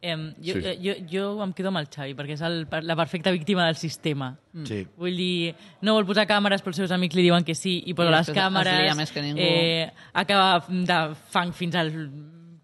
[0.00, 0.62] Em, jo, Sí.
[0.62, 0.74] sí.
[0.84, 4.28] jo, jo em quedo amb el Xavi, perquè és el, la perfecta víctima del sistema.
[4.68, 4.84] Sí.
[4.96, 7.96] Vull dir, no vol posar càmeres, però els seus amics li diuen que sí, i
[7.98, 9.42] posa I les càmeres, més que ningú.
[9.42, 11.00] eh, acaba de
[11.34, 11.90] fang fins al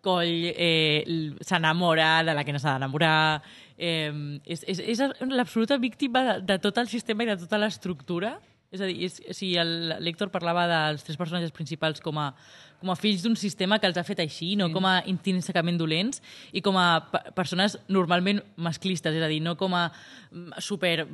[0.04, 3.42] coll, eh, s'enamora de la que no s'ha d'enamorar...
[3.78, 8.36] Eh, és és, és l'absoluta víctima de, de tot el sistema i de tota l'estructura.
[8.74, 12.32] És a dir, és, si el- l'Héctor parlava dels tres personatges principals com a,
[12.80, 16.18] com a fills d'un sistema que els ha fet així, no com a intrínsecament dolents,
[16.50, 19.84] i com a pe- persones normalment masclistes, és a dir, no com a
[20.32, 21.06] mm, super,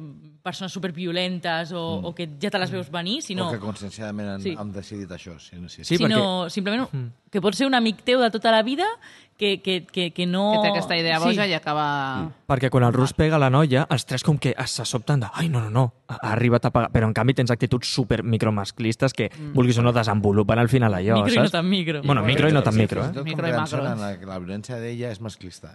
[0.42, 2.04] persones superviolentes o, mm.
[2.08, 4.54] o que ja te les veus venir, sinó, O que conscienciadament han, Sí.
[4.56, 5.36] han decidit això.
[5.38, 6.88] Sí, sí, Sí, sinó simplement
[7.30, 8.86] que pot ser un amic teu de tota la vida
[9.40, 10.52] que, que, que, que no...
[10.52, 11.84] Que té aquesta idea boja i acaba...
[12.50, 15.48] Perquè quan el Rus pega la noia, els tres com que se sobten de ai,
[15.48, 16.90] no, no, no, ha arribat a pagar...
[16.92, 19.54] Però en canvi tens actituds super micromasclistes que, mm.
[19.56, 21.54] vulguis o no, desenvolupen al final allò, Micro i no saps?
[21.56, 22.02] tan micro.
[22.04, 23.24] Bueno, micro i no tan Sí, micro, eh?
[23.24, 23.80] Micro i macro.
[23.86, 25.72] la, la violència d'ella és masclista.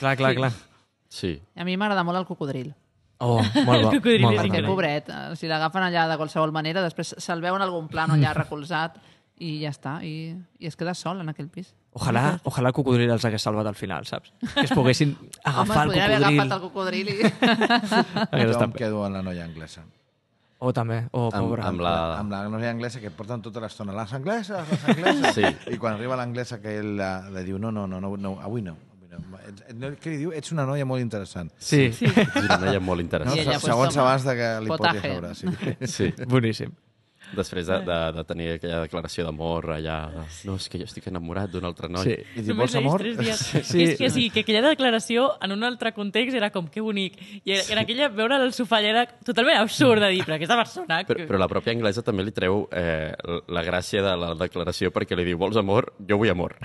[0.00, 0.52] Clar, clar, clar.
[1.12, 1.36] Sí.
[1.60, 2.72] A mi m'agrada molt el cocodril.
[3.20, 3.90] Oh, molt bo.
[3.98, 4.72] cocodril molt és increïble.
[4.72, 8.32] pobret, eh, si l'agafen allà de qualsevol manera, després se'l veu en algun plano allà
[8.36, 8.96] recolzat
[9.38, 9.98] i ja està.
[10.04, 11.74] I, i es queda sol en aquell pis.
[11.96, 14.32] Ojalà, ojalà el cocodril els hagués salvat al final, saps?
[14.54, 16.40] Que es poguessin Home, agafar es el podria haver cocodril.
[16.40, 18.50] agafat el cocodril i...
[18.52, 19.84] Jo em quedo amb la noia anglesa.
[20.58, 21.66] O també, o Amb, pobra.
[21.68, 21.94] amb la...
[22.18, 25.34] Amb la noia anglesa que porten tota l'estona les angleses, les angleses.
[25.36, 25.72] Sí.
[25.74, 28.62] I quan arriba l'anglesa que ell la, li diu no, no, no, no, no avui
[28.64, 28.76] no.
[29.16, 29.38] No.
[29.48, 30.32] Ets- ets- Què li diu?
[30.36, 31.48] Ets una noia molt interessant.
[31.56, 32.04] Sí, sí.
[32.08, 33.04] És una noia molt No?
[33.04, 33.46] interessant.
[33.46, 35.12] Pues, segons abans de que li potaje.
[35.14, 35.34] sobre.
[35.86, 35.86] Sí.
[35.92, 36.10] Sí.
[36.28, 36.72] boníssim.
[37.34, 39.96] Després de, de, de tenir aquella declaració d'amor allà...
[40.46, 42.06] No, és que jo estic enamorat d'un altre noi.
[42.06, 42.16] Sí.
[42.36, 43.04] I diu, Només vols amor?
[43.06, 43.62] Sí.
[43.66, 47.18] Sí, és que sí, que aquella declaració en un altre context era com que bonic.
[47.44, 51.00] I en aquella veure al sofà era totalment absurd de dir, però aquesta persona...
[51.08, 53.12] Però, però la pròpia anglesa també li treu eh,
[53.48, 55.90] la gràcia de la declaració perquè li diu vols amor?
[56.06, 56.56] Jo vull amor.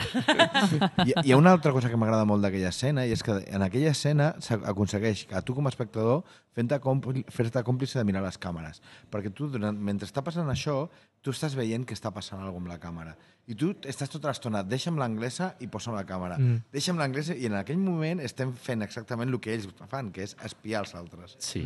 [1.06, 3.65] Hi, hi ha una altra cosa que m'agrada molt d'aquella escena i és que en
[3.65, 6.21] aquella escena s'aconsegueix que a tu com a espectador
[6.52, 8.82] fer-te còmplice de mirar les càmeres.
[9.12, 10.88] Perquè tu, durant, mentre està passant això,
[11.22, 13.16] tu estàs veient que està passant alguna amb la càmera.
[13.52, 16.38] I tu estàs tota l'estona, deixa'm l'anglesa i posa'm la càmera.
[16.40, 16.60] Mm.
[16.72, 20.36] Deixa'm l'anglesa i en aquell moment estem fent exactament el que ells fan, que és
[20.46, 21.34] espiar els altres.
[21.42, 21.64] Sí.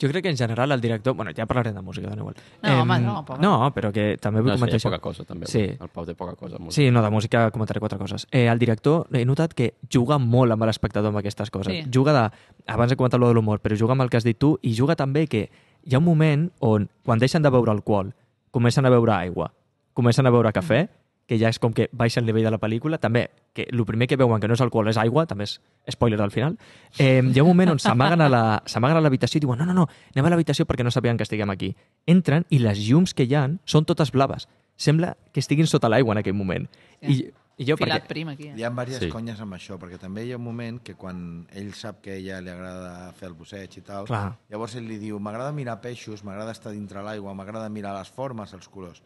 [0.00, 1.14] Jo crec que en general el director...
[1.18, 2.36] Bueno, ja parlarem de música, dona igual.
[2.62, 3.42] No, home, no, pobre.
[3.42, 4.88] No, però que també vull No, comentar això.
[4.88, 5.50] poca cosa, també.
[5.50, 5.64] Sí.
[5.66, 6.58] El Pau té poca cosa.
[6.62, 6.72] Molt.
[6.72, 8.26] Sí, no, de música comentaré quatre coses.
[8.30, 11.74] Eh, el director, he notat que juga molt amb l'espectador amb aquestes coses.
[11.74, 11.90] Sí.
[11.92, 12.24] Juga de...
[12.66, 14.72] Abans he comentat lo de l'humor, però juga amb el que has dit tu i
[14.78, 15.48] juga també que
[15.84, 18.14] hi ha un moment on, quan deixen de beure alcohol,
[18.56, 19.50] comencen a beure aigua,
[19.92, 20.86] comencen a beure cafè,
[21.28, 24.06] que ja és com que baixa el nivell de la pel·lícula, també, que el primer
[24.08, 25.58] que veuen que no és alcohol és aigua, també és
[25.92, 26.56] spoiler al final,
[26.96, 30.30] eh, hi ha un moment on s'amaguen a l'habitació i diuen no, no, no, anem
[30.30, 31.74] a l'habitació perquè no sabien que estiguem aquí.
[32.06, 34.48] Entren i les llums que hi han són totes blaves.
[34.80, 36.64] Sembla que estiguin sota l'aigua en aquell moment.
[37.02, 37.26] I,
[37.58, 38.08] i jo, Filat perquè...
[38.10, 38.50] prim aquí.
[38.52, 39.06] Hi ha diverses Sí.
[39.06, 39.12] sí.
[39.12, 42.16] conyes amb això, perquè també hi ha un moment que quan ell sap que a
[42.20, 44.34] ella li agrada fer el busseig i tal, Clar.
[44.52, 48.52] llavors ell li diu, m'agrada mirar peixos, m'agrada estar dintre l'aigua, m'agrada mirar les formes,
[48.52, 49.00] els colors.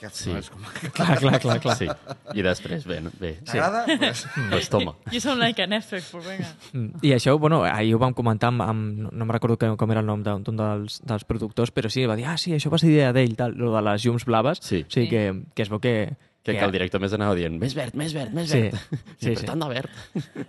[0.00, 0.30] Que Sí.
[0.30, 0.32] sí.
[0.32, 0.62] és com...
[0.96, 1.74] Clar, clar, clar, clar.
[1.76, 1.86] Sí.
[2.32, 3.34] I després, bé, no- bé.
[3.44, 3.82] T'agrada?
[3.84, 4.94] Pues, Pues toma.
[5.12, 6.48] You sound like an effect, però vinga.
[6.72, 7.02] Mm.
[7.04, 10.00] I això, bueno, ahir ho vam comentar amb, amb no, no me'n recordo com era
[10.00, 12.88] el nom d'un dels, dels productors, però sí, va dir, ah, sí, això va ser
[12.94, 14.60] idea d'ell, tal, lo de les llums blaves.
[14.64, 14.84] Sí.
[14.88, 15.94] O sigui, que, que es veu que...
[16.42, 18.60] Que, que el director més anava dient més verd, més verd, més Sí.
[18.62, 18.76] verd.
[18.80, 19.32] Sí, sí.
[19.34, 19.90] però tant de verd.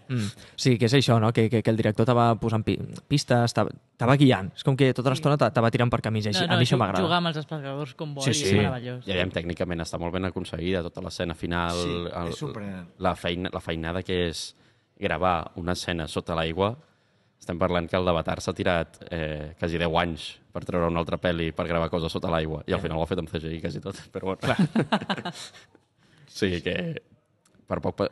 [0.08, 0.27] Mm.
[0.56, 1.34] Sí, que és això, no?
[1.36, 2.77] Que, que, que el director t'ava posant pi
[3.12, 4.54] pistes, t'ava t'ava guiant.
[4.56, 6.30] És com que tota l'estona t'a- t'ava tirant per camins.
[6.32, 6.45] Així.
[6.47, 7.04] a mi això m'agrada.
[7.04, 8.45] Jugar amb els espectadors com vol Sí, sí, sí.
[8.45, 8.56] sí.
[8.56, 9.04] és meravellós.
[9.06, 11.75] I aviam, tècnicament està molt ben aconseguida tota l'escena final.
[11.75, 11.97] Sí,
[12.32, 12.88] és sorprenent.
[12.97, 14.56] la, feina, la feinada que és
[14.97, 16.71] gravar una escena sota l'aigua.
[17.41, 21.17] Estem parlant que el d'Avatar s'ha tirat eh, quasi 10 anys per treure una altra
[21.17, 23.82] pel·li per gravar coses sota l'aigua i al final ho ha fet amb CGI quasi
[23.82, 23.97] tot.
[24.13, 24.56] Però bueno.
[26.32, 26.76] sí que
[27.67, 27.96] per poc...
[28.02, 28.12] pa-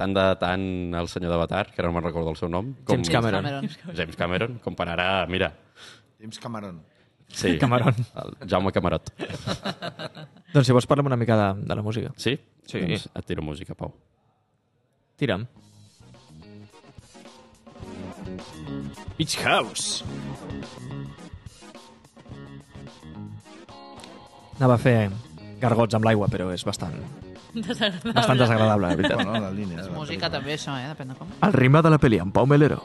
[0.00, 0.62] Tant de tant
[0.96, 3.44] el senyor d'Avatar, que ara no me'n recordo el seu nom, com James Cameron.
[3.44, 3.96] Cameron.
[3.98, 5.50] James Cameron, com per ara, mira,
[6.18, 6.78] James Cameron.
[7.28, 7.92] Sí, Cameron.
[8.22, 9.10] El Jaume Camarot.
[10.54, 12.14] Doncs si vols parlem una mica de, de la música.
[12.16, 12.32] Sí?
[12.64, 12.80] Sí.
[12.80, 13.92] Doncs et tiro música, Pau.
[15.20, 15.44] Tira'm.
[19.20, 20.00] Beach House.
[24.56, 24.96] Anava a fer
[25.60, 26.96] gargots amb l'aigua, però és bastant,
[27.54, 28.12] Desagradable.
[28.12, 29.16] bastant desagradable, la veritat.
[29.24, 29.76] Bueno, la línia.
[29.82, 30.30] de la Música pel·lícula.
[30.30, 30.88] també, això, eh?
[30.94, 31.28] Depèn de com.
[31.42, 32.82] El ritme de la pel·li, amb Pau Melero.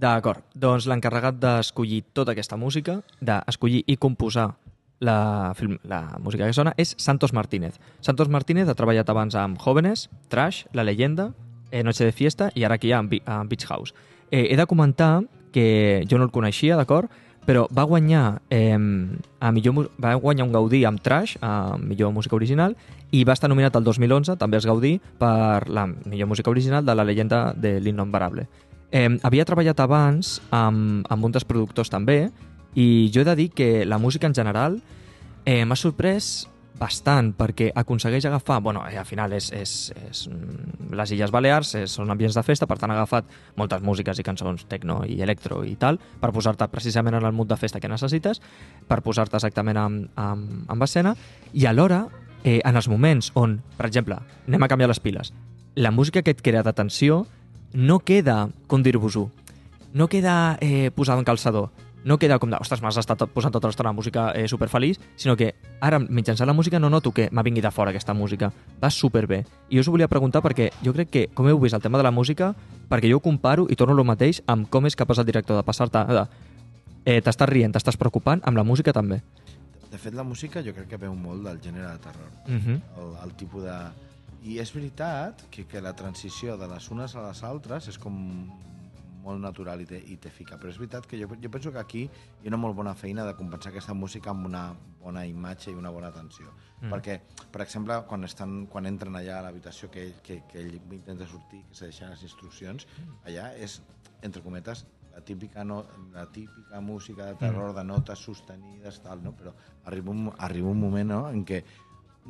[0.00, 4.54] D'acord, doncs l'encarregat d'escollir tota aquesta música, d'escollir i composar
[5.00, 7.76] la, film, la música que sona, és Santos Martínez.
[8.00, 11.32] Santos Martínez ha treballat abans amb Jóvenes, Trash, La Leyenda,
[11.70, 13.92] eh, Noche de Fiesta i ara aquí amb, amb Beach House.
[14.30, 17.10] Eh, he de comentar que jo no el coneixia, d'acord?
[17.50, 18.78] Però va guanyar, eh,
[19.40, 22.76] a millor, va guanyar un Gaudí amb Trash, a millor música original,
[23.10, 26.94] i va estar nominat el 2011, també als Gaudí, per la millor música original de
[26.94, 28.46] la llegenda de l'Innombrable.
[28.92, 32.30] Eh, havia treballat abans amb, amb un dels productors també,
[32.78, 34.78] i jo he de dir que la música en general
[35.44, 36.46] eh, m'ha sorprès
[36.80, 39.74] bastant perquè aconsegueix agafar, bueno, eh, al final és, és,
[40.08, 43.28] és mm, les Illes Balears, és, són ambients de festa, per tant ha agafat
[43.60, 47.50] moltes músiques i cançons techno i electro i tal, per posar-te precisament en el mood
[47.52, 48.40] de festa que necessites,
[48.88, 51.14] per posar-te exactament en, en, en escena,
[51.52, 52.06] i alhora,
[52.44, 54.16] eh, en els moments on, per exemple,
[54.48, 55.34] anem a canviar les piles,
[55.76, 57.26] la música que et crea d'atenció
[57.76, 59.28] no queda, com dir-vos-ho,
[59.92, 61.70] no queda eh, posada en calçador,
[62.04, 65.54] no queda com de, ostres, m'has estat posant tota l'estona música eh, superfeliç, sinó que
[65.80, 68.52] ara, mitjançant la música, no noto que m'ha vingui de fora aquesta música.
[68.82, 69.44] Va superbé.
[69.68, 71.98] I jo us ho volia preguntar perquè jo crec que, com heu vist el tema
[71.98, 72.54] de la música,
[72.88, 75.66] perquè jo ho comparo i torno el mateix amb com és capaç el director de
[75.66, 76.24] passar-te de
[77.04, 79.20] eh, t'estàs rient, t'estàs preocupant, amb la música també.
[79.90, 82.30] De fet, la música jo crec que veu molt del gènere de terror.
[82.46, 82.80] Uh -huh.
[83.02, 83.78] el, el tipus de...
[84.42, 88.48] I és veritat que, que la transició de les unes a les altres és com
[89.20, 91.78] molt natural i te, i te fica, però és veritat que jo, jo penso que
[91.80, 94.64] aquí hi ha una molt bona feina de compensar aquesta música amb una
[95.00, 96.50] bona imatge i una bona atenció.
[96.80, 96.90] Mm.
[96.92, 97.18] Perquè,
[97.52, 101.26] per exemple, quan, estan, quan entren allà a l'habitació que, ell- que, que ell intenta
[101.26, 102.86] sortir, que se deixen les instruccions,
[103.24, 103.80] allà és,
[104.22, 109.32] entre cometes, la típica, no, la típica música de terror, de notes sostenides, tal, no?
[109.36, 109.52] però
[109.84, 111.22] arriba un, arriba un moment no?
[111.30, 111.64] en què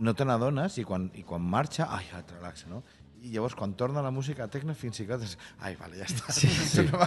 [0.00, 2.78] no te n'adones i quan, i quan marxa, ai, et relaxa, no?
[3.20, 5.34] I llavors, quan torna la música tecno, fins i tot és...
[5.60, 6.32] Ai, vale, ja està.
[6.32, 6.84] Sí, sí.
[6.88, 7.00] No.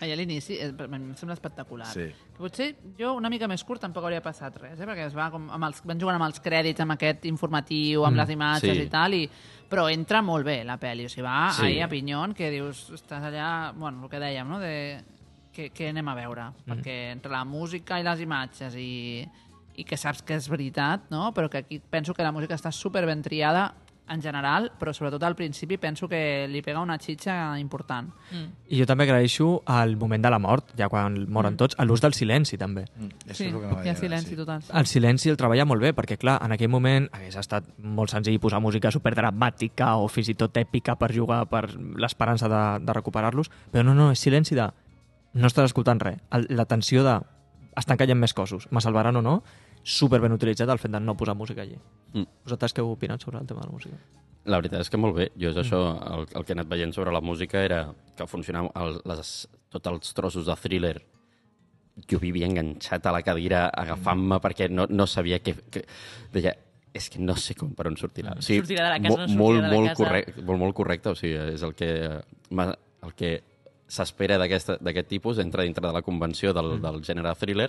[0.00, 1.90] Allà a l'inici eh, em sembla espectacular.
[1.92, 2.06] Sí.
[2.08, 4.86] Que potser jo una mica més curt tampoc hauria passat res, eh?
[4.88, 8.16] perquè es va com amb els, van jugant amb els crèdits, amb aquest informatiu, amb
[8.16, 8.86] Mm, les imatges sí.
[8.86, 9.28] i tal, i,
[9.70, 11.66] però entra molt bé la pel·li, o sigui, va sí.
[11.68, 14.72] ahir a pinyon, que dius, estàs allà, bueno, el que dèiem, no?, de
[15.52, 16.72] què, què anem a veure, Mm.
[16.72, 19.20] perquè entre la música i les imatges i,
[19.76, 22.72] i que saps que és veritat, no?, però que aquí penso que la música està
[22.72, 23.68] super ben triada
[24.10, 28.08] en general, però sobretot al principi penso que li pega una xitxa important.
[28.68, 32.02] I jo també agraeixo el moment de la mort, ja quan moren tots, a l'ús
[32.02, 32.84] del silenci també.
[32.96, 34.36] Mm, Sí, hi ha silenci sí.
[34.36, 34.62] total.
[34.74, 38.40] El silenci el treballa molt bé, perquè, clar, en aquell moment hagués estat molt senzill
[38.42, 43.50] posar música superdramàtica o fins i tot èpica per jugar per l'esperança de, de recuperar-los,
[43.70, 44.68] però no, no, és silenci de...
[45.34, 46.18] No estàs escoltant res.
[46.50, 47.20] La tensió de...
[47.78, 48.66] Estan caient més cossos.
[48.74, 49.42] Me salvaran o no?
[49.82, 51.76] Super ben utilitzat el fet de no posar música allí.
[52.12, 52.26] Mm.
[52.44, 53.96] Vosaltres què heu opinat sobre el tema de la música?
[54.44, 55.30] La veritat és que molt bé.
[55.40, 55.78] Jo és això,
[56.16, 57.82] el, el que he anat veient sobre la música era
[58.16, 60.96] que funcionava el, les, tots els trossos de thriller
[62.08, 65.54] jo vivia enganxat a la cadira agafant-me perquè no, no sabia què...
[65.70, 65.82] Que,
[66.32, 66.54] deia,
[66.96, 68.32] és que no sé com per on sortirà.
[68.38, 70.00] O sigui, Sortirà de la casa, no sortirà molt, de la molt, casa.
[70.04, 71.90] Correcte, molt, molt correcte, o sigui, és el que,
[72.50, 73.30] el que
[73.90, 76.82] s'espera d'aquesta- d'aquest tipus, entra dintre de la convenció del, Mm.
[76.82, 77.68] del gènere thriller,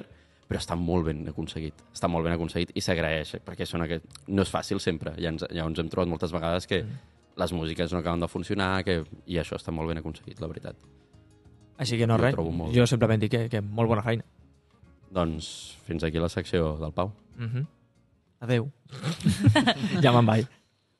[0.52, 1.78] però està molt ben aconseguit.
[1.96, 4.04] Està molt ben aconseguit i s'agraeix, eh, perquè són aquest...
[4.28, 5.14] no és fàcil sempre.
[5.16, 6.98] Ja ens, ja ens hem trobat moltes vegades que Mm.
[7.40, 9.06] les músiques no acaben de funcionar que...
[9.26, 10.76] i això està molt ben aconseguit, la veritat.
[11.78, 12.36] Així que no, Jo res.
[12.36, 14.26] molt Jo simplement dic que, que molt bona feina.
[15.10, 17.14] Doncs fins aquí la secció del Pau.
[17.38, 17.66] Mm -hmm.
[18.42, 18.72] Adeu.
[20.04, 20.48] ja me'n vaig.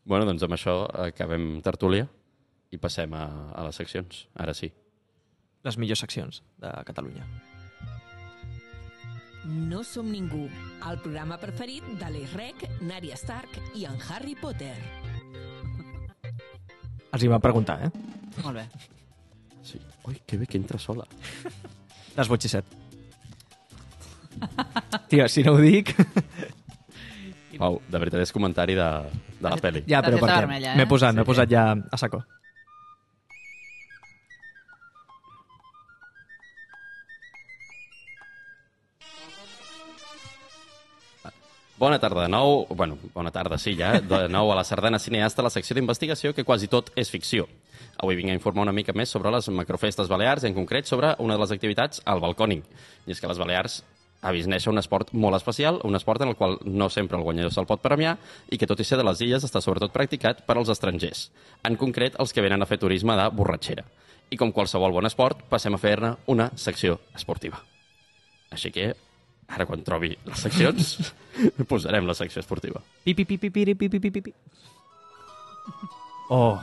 [0.06, 2.08] Bueno, doncs amb això acabem tertúlia
[2.72, 4.28] i passem a, a les seccions.
[4.34, 4.72] Ara sí.
[5.64, 7.51] Les millors seccions de Catalunya.
[9.46, 10.46] No som ningú,
[10.90, 14.76] el programa preferit de l'Isrec, Nària Stark i en Harry Potter.
[17.12, 17.90] Els hi va preguntar, eh?
[18.44, 18.68] Molt bé.
[19.64, 19.80] sí.
[20.08, 21.06] Ui, que bé que entra sola.
[22.18, 22.66] Les Botxisset.
[25.10, 25.92] Tio, si no ho dic...
[27.62, 28.88] Pau, de veritat és comentari de,
[29.38, 29.84] de la pel·li.
[29.86, 30.78] Ja, però perquè vermella, eh?
[30.80, 31.28] m'he posat, m'he Sí.
[31.30, 32.24] posat ja a saco.
[41.82, 42.68] Bona tarda de nou.
[42.70, 43.96] Bueno, bona tarda, sí, ja.
[44.06, 47.48] De nou a la Sardana Cineasta, la secció d'investigació que quasi tot és ficció.
[47.98, 51.34] Avui vinc a informar una mica més sobre les macrofestes balears, en concret sobre una
[51.34, 52.62] de les activitats, el balcòning.
[53.10, 53.82] I és que les Balears
[54.22, 57.66] néixer un esport molt especial, un esport en el qual no sempre el guanyador se'l
[57.66, 58.20] pot premiar
[58.52, 61.32] i que, tot i ser de les illes, està sobretot practicat per als estrangers,
[61.66, 63.90] en concret els que venen a fer turisme de borratxera.
[64.30, 67.66] I com qualsevol bon esport, passem a fer-ne una secció esportiva.
[68.54, 68.94] Així que,
[69.52, 71.14] ara quan trobi les seccions,
[71.72, 72.82] posarem la secció esportiva.
[73.04, 74.36] Pi, pi, pi, pi, pi, pi, pi, pi, pi, pi.
[76.32, 76.56] Oh,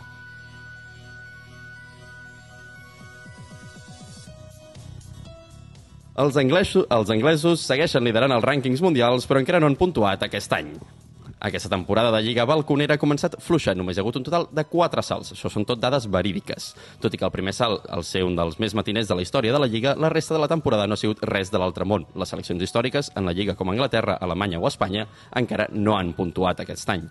[6.19, 10.55] Els anglesos, els anglesos segueixen liderant els rànquings mundials, però encara no han puntuat aquest
[10.57, 10.73] any.
[11.41, 14.65] Aquesta temporada de Lliga Balconera ha començat fluixa, només hi ha hagut un total de
[14.67, 15.33] 4 salts.
[15.37, 16.73] Això són tot dades verídiques.
[16.99, 19.55] Tot i que el primer salt, el ser un dels més matiners de la història
[19.55, 22.09] de la Lliga, la resta de la temporada no ha sigut res de l'altre món.
[22.19, 25.07] Les seleccions històriques, en la Lliga com Anglaterra, Alemanya o Espanya,
[25.39, 27.07] encara no han puntuat aquest any.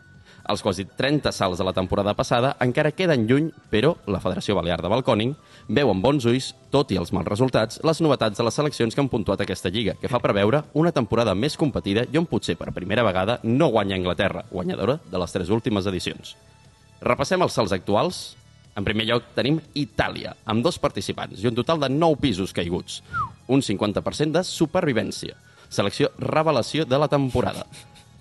[0.48, 4.80] Els quasi 30 salts de la temporada passada encara queden lluny, però la Federació Balear
[4.80, 5.34] de Balcòning
[5.68, 9.04] veu amb bons ulls, tot i els mals resultats, les novetats de les seleccions que
[9.04, 12.72] han puntuat aquesta lliga, que fa preveure una temporada més competida i on potser per
[12.72, 16.38] primera vegada no guanya Anglaterra, guanyadora de les tres últimes edicions.
[17.04, 18.22] Repassem els salts actuals.
[18.78, 23.02] En primer lloc tenim Itàlia, amb dos participants i un total de 9 pisos caiguts.
[23.50, 25.36] Un 50% de supervivència.
[25.68, 27.66] Selecció revelació de la temporada.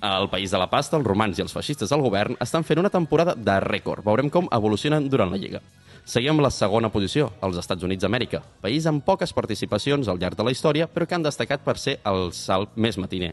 [0.06, 2.92] Al país de la pasta, els romans i els feixistes del govern estan fent una
[2.94, 4.04] temporada de rècord.
[4.06, 5.58] Veurem com evolucionen durant la Lliga.
[6.06, 10.46] Seguim la segona posició, els Estats Units d'Amèrica, país amb poques participacions al llarg de
[10.46, 13.32] la història, però que han destacat per ser el salt més matiner.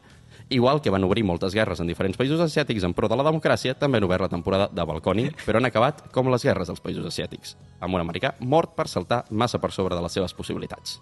[0.49, 3.77] Igual que van obrir moltes guerres en diferents països asiàtics en pro de la democràcia,
[3.77, 7.05] també han obert la temporada de balcòning, però han acabat com les guerres als països
[7.05, 10.97] asiàtics, amb un americà mort per saltar massa per sobre de les seves possibilitats.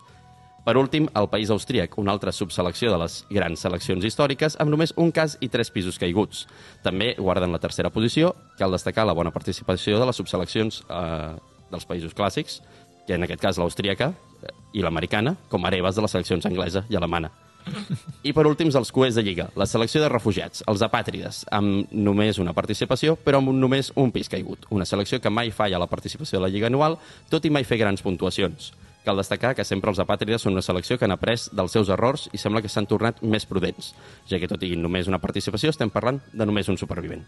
[0.62, 4.94] Per últim, el país austríac, una altra subselecció de les grans seleccions històriques, amb només
[5.02, 6.44] un cas i tres pisos caiguts.
[6.86, 11.32] També guarden la tercera posició, cal destacar la bona participació de les subseleccions eh,
[11.72, 12.60] dels països clàssics,
[13.08, 17.00] que en aquest cas l'austríaca eh, i l'americana, com hereves de les seleccions anglesa i
[17.00, 17.32] alemana.
[18.30, 22.38] I per últims, els coers de Lliga, la selecció de refugiats, els apàtrides, amb només
[22.42, 24.70] una participació, però amb només un pis caigut.
[24.70, 27.00] Una selecció que mai falla la participació de la Lliga anual,
[27.34, 28.72] tot i mai fer grans puntuacions.
[29.06, 32.28] Cal destacar que sempre els apàtrides són una selecció que han après dels seus errors
[32.34, 33.96] i sembla que s'han tornat més prudents,
[34.30, 37.24] ja que tot i només una participació estem parlant de només un supervivent.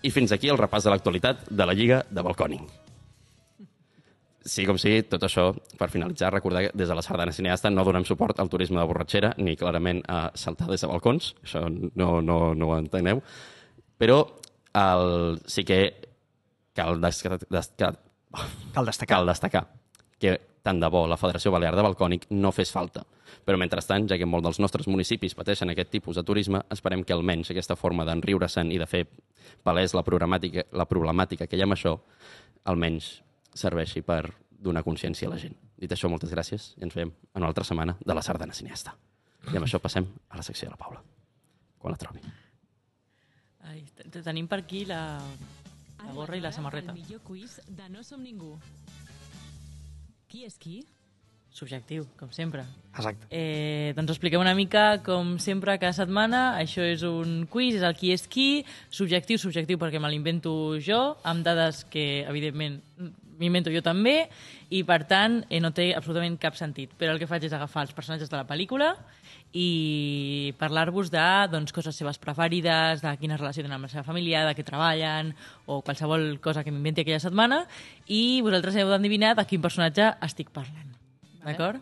[0.00, 2.64] I fins aquí el repàs de l'actualitat de la Lliga de Balcòning.
[4.40, 7.84] Sí, com sigui, tot això, per finalitzar, recordar que des de la Sardana Cineasta no
[7.84, 12.08] donem suport al turisme de borratxera ni clarament a saltar des de balcons, això no,
[12.24, 13.20] no, no ho enteneu,
[14.00, 14.22] però
[14.80, 15.82] el, sí que
[16.72, 17.92] cal destacar, destacar,
[18.72, 19.18] cal destacar.
[19.18, 19.66] cal destacar
[20.20, 23.02] que tant de bo la Federació Balear de Balcònic no fes falta.
[23.46, 27.14] Però mentrestant, ja que molts dels nostres municipis pateixen aquest tipus de turisme, esperem que
[27.16, 29.06] almenys aquesta forma d'enriure-se'n i de fer
[29.64, 31.94] palès la problemàtica, la problemàtica que hi ha amb això,
[32.68, 33.22] almenys
[33.54, 34.26] serveixi per
[34.60, 35.56] donar consciència a la gent.
[35.80, 38.92] Dit això, moltes gràcies i ens veiem en una altra setmana de la Sardana Cineasta.
[39.48, 41.00] I amb això passem a la secció de la Paula,
[41.80, 42.20] quan la trobi.
[43.64, 45.00] Ai, te- te- tenim per aquí la,
[46.04, 46.92] la gorra i la samarreta.
[46.92, 48.58] El millor quiz de No som ningú.
[50.30, 50.76] Qui és qui?
[51.50, 52.62] Subjectiu, com sempre.
[52.94, 53.26] Exacte.
[53.34, 56.42] Eh, doncs expliquem una mica, com sempre, cada setmana.
[56.60, 58.62] Això és un quiz, és el qui és qui.
[58.94, 62.78] Subjectiu, subjectiu, perquè me l'invento jo, amb dades que, evidentment,
[63.40, 64.28] m'invento jo també,
[64.68, 66.92] i, per tant, eh, no té absolutament cap sentit.
[67.00, 68.92] Però el que faig és agafar els personatges de la pel·lícula
[69.56, 74.44] i parlar-vos de doncs, coses seves preferides, de quina relació tenen amb la seva família,
[74.46, 75.34] de què treballen,
[75.66, 77.64] o qualsevol cosa que m'inventi aquella setmana,
[78.06, 80.94] i vosaltres heu d'endevinar de quin personatge estic parlant.
[81.40, 81.80] D'acord?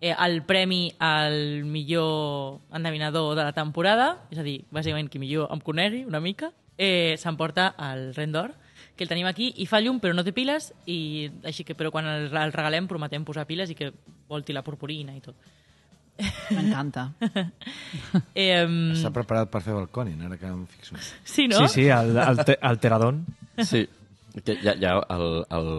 [0.00, 5.48] eh, el premi al millor endevinador de la temporada, és a dir, bàsicament qui millor
[5.50, 8.52] em conegui una mica, eh, s'emporta el Ren d'Or,
[9.00, 11.88] que el tenim aquí i fa llum però no té piles, i així que, però
[11.94, 13.88] quan el, el regalem prometem posar piles i que
[14.28, 15.34] volti la purpurina i tot.
[16.52, 17.06] M'encanta.
[18.36, 20.96] Eh, Està preparat per fer balcòning, ara que em fixo.
[21.24, 21.62] sí, no?
[21.64, 23.22] Sí, sí, el, el, te- el Teradon.
[23.64, 23.86] Sí,
[24.44, 25.24] que hi ha, hi ha el,
[25.56, 25.70] el,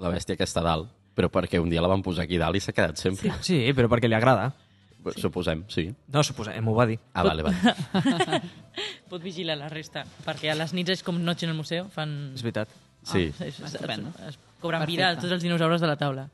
[0.00, 2.62] la bèstia que està dalt, però perquè un dia la van posar aquí dalt i
[2.62, 3.34] s'ha quedat sempre.
[3.44, 4.52] Sí, però perquè li agrada.
[5.00, 5.20] Sí.
[5.24, 5.86] Suposem, sí.
[6.12, 6.98] No, suposa, m'ho va dir.
[7.16, 8.42] Ah, vale, vale.
[9.10, 12.12] Pot vigilar la resta, perquè a les nits és com noche en el museu, fan...
[12.38, 12.70] És veritat.
[13.02, 13.30] Sí.
[13.30, 14.12] Ah, és, és, Estupendo.
[14.20, 14.92] es, es cobren Perfecte.
[14.92, 16.28] vida tots els dinosaures de la taula.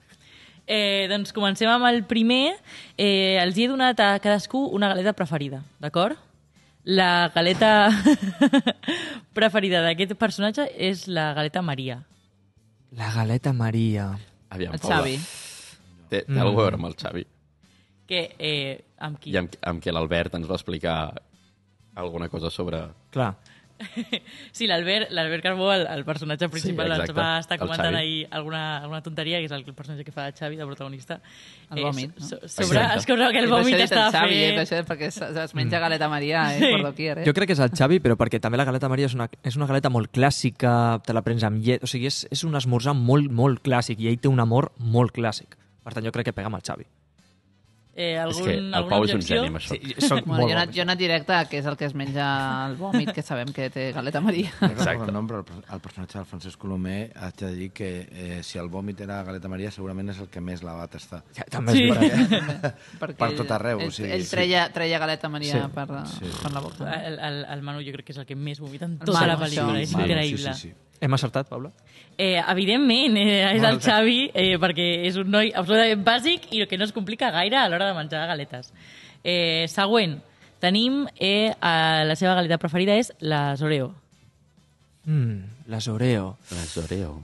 [0.66, 2.56] Eh, doncs comencem amb el primer.
[2.98, 6.18] Eh, els hi he donat a cadascú una galeta preferida, d'acord?
[6.86, 7.88] La galeta
[9.38, 12.00] preferida d'aquest personatge és la galeta Maria.
[12.98, 14.10] La galeta Maria.
[14.50, 15.00] Aviam, El Paula.
[15.00, 15.16] Xavi.
[16.10, 16.42] Té, té mm.
[16.42, 17.24] alguna cosa a veure amb el Xavi.
[18.06, 19.32] Que, eh, amb qui?
[19.34, 20.98] I amb, amb què l'Albert ens va explicar
[21.96, 22.84] alguna cosa sobre...
[23.10, 23.34] Clar.
[24.56, 27.12] Sí, l'Albert l'Albert Carbó, el, el personatge principal, exacte.
[27.12, 30.30] ens va estar El comentant ahir alguna, alguna tonteria, que és el personatge que fa
[30.32, 31.18] Xavi, de protagonista.
[31.68, 32.24] El vòmit, no?
[32.24, 33.02] so, sobre, Exacte.
[33.02, 34.62] és que que el Sí, vòmit estava el Xavi, eh, fent...
[34.64, 36.72] això, perquè es, es menja galeta Maria, eh, Sí.
[36.72, 37.26] por doquier, eh?
[37.28, 39.56] Jo crec que és el Xavi, però perquè també la galeta Maria és una, és
[39.60, 42.94] una galeta molt clàssica, te la prens amb llet, o sigui, és, és un esmorzar
[42.96, 45.58] molt, molt clàssic i ell té un amor molt clàssic.
[45.84, 46.88] Per tant, jo crec que pega amb el Xavi.
[47.98, 49.72] Eh, És algun, que el alguna Pau és un geni amb això.
[49.72, 51.76] Sí, soc Bueno, molt jo, he anat, jo he anat directe a què és el
[51.80, 52.26] que es menja
[52.68, 54.50] el vòmit, que sabem que té galeta Maria.
[54.68, 55.06] Exacte.
[55.08, 58.42] el nom, però el, per- el personatge del Francesc Colomer haig de dir que eh,
[58.44, 61.22] si el vòmit era Galeta Maria segurament és el que més la va tastar.
[61.34, 61.88] Ja, també Sí.
[61.88, 62.28] és.
[63.00, 64.30] Perquè Per ell- tot arreu, Ell, o sigui, ell sí.
[64.36, 65.72] treia, treia galeta Maria Sí.
[65.74, 66.92] per, per la boca.
[67.00, 69.32] El, el, el Manu jo crec que és el que més vomita en tota Manu,
[69.32, 69.82] la pel·lícula, això.
[69.88, 70.52] és Manu, increïble.
[70.54, 70.74] Sí, sí, sí.
[71.00, 71.70] Hem acertat, Paula?
[72.16, 76.78] Eh, evidentment, eh, és el Xavi, eh, perquè és un noi absolutament bàsic i que
[76.78, 78.72] no es complica gaire a l'hora de menjar galetes.
[79.22, 80.20] Eh, següent,
[80.62, 83.90] tenim eh, a la seva galeta preferida és les Oreo.
[85.04, 86.36] Mm, les Oreo.
[86.50, 87.20] Les Oreo.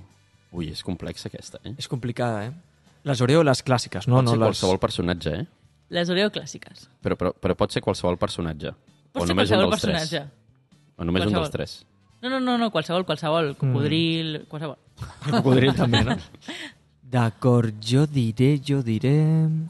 [0.53, 1.73] Ui, és complexa aquesta, eh?
[1.81, 2.53] És complicada, eh?
[3.09, 4.21] Les Oreo, les clàssiques, no?
[4.21, 4.51] Pot no ser les...
[4.53, 5.47] qualsevol personatge, eh?
[5.93, 6.85] Les Oreo clàssiques.
[7.03, 8.75] Però, però, però pot ser qualsevol personatge.
[9.13, 10.21] Pot o ser només un qualsevol dels personatge.
[10.21, 10.39] tres.
[10.97, 11.43] O només un Qualsevol.
[11.49, 11.75] dels tres.
[12.23, 13.57] No, no, no, no, qualsevol, qualsevol.
[13.59, 14.77] Cocodril, qualsevol.
[15.27, 16.17] El cocodril també, no?
[17.13, 19.11] D'acord, jo diré, jo diré...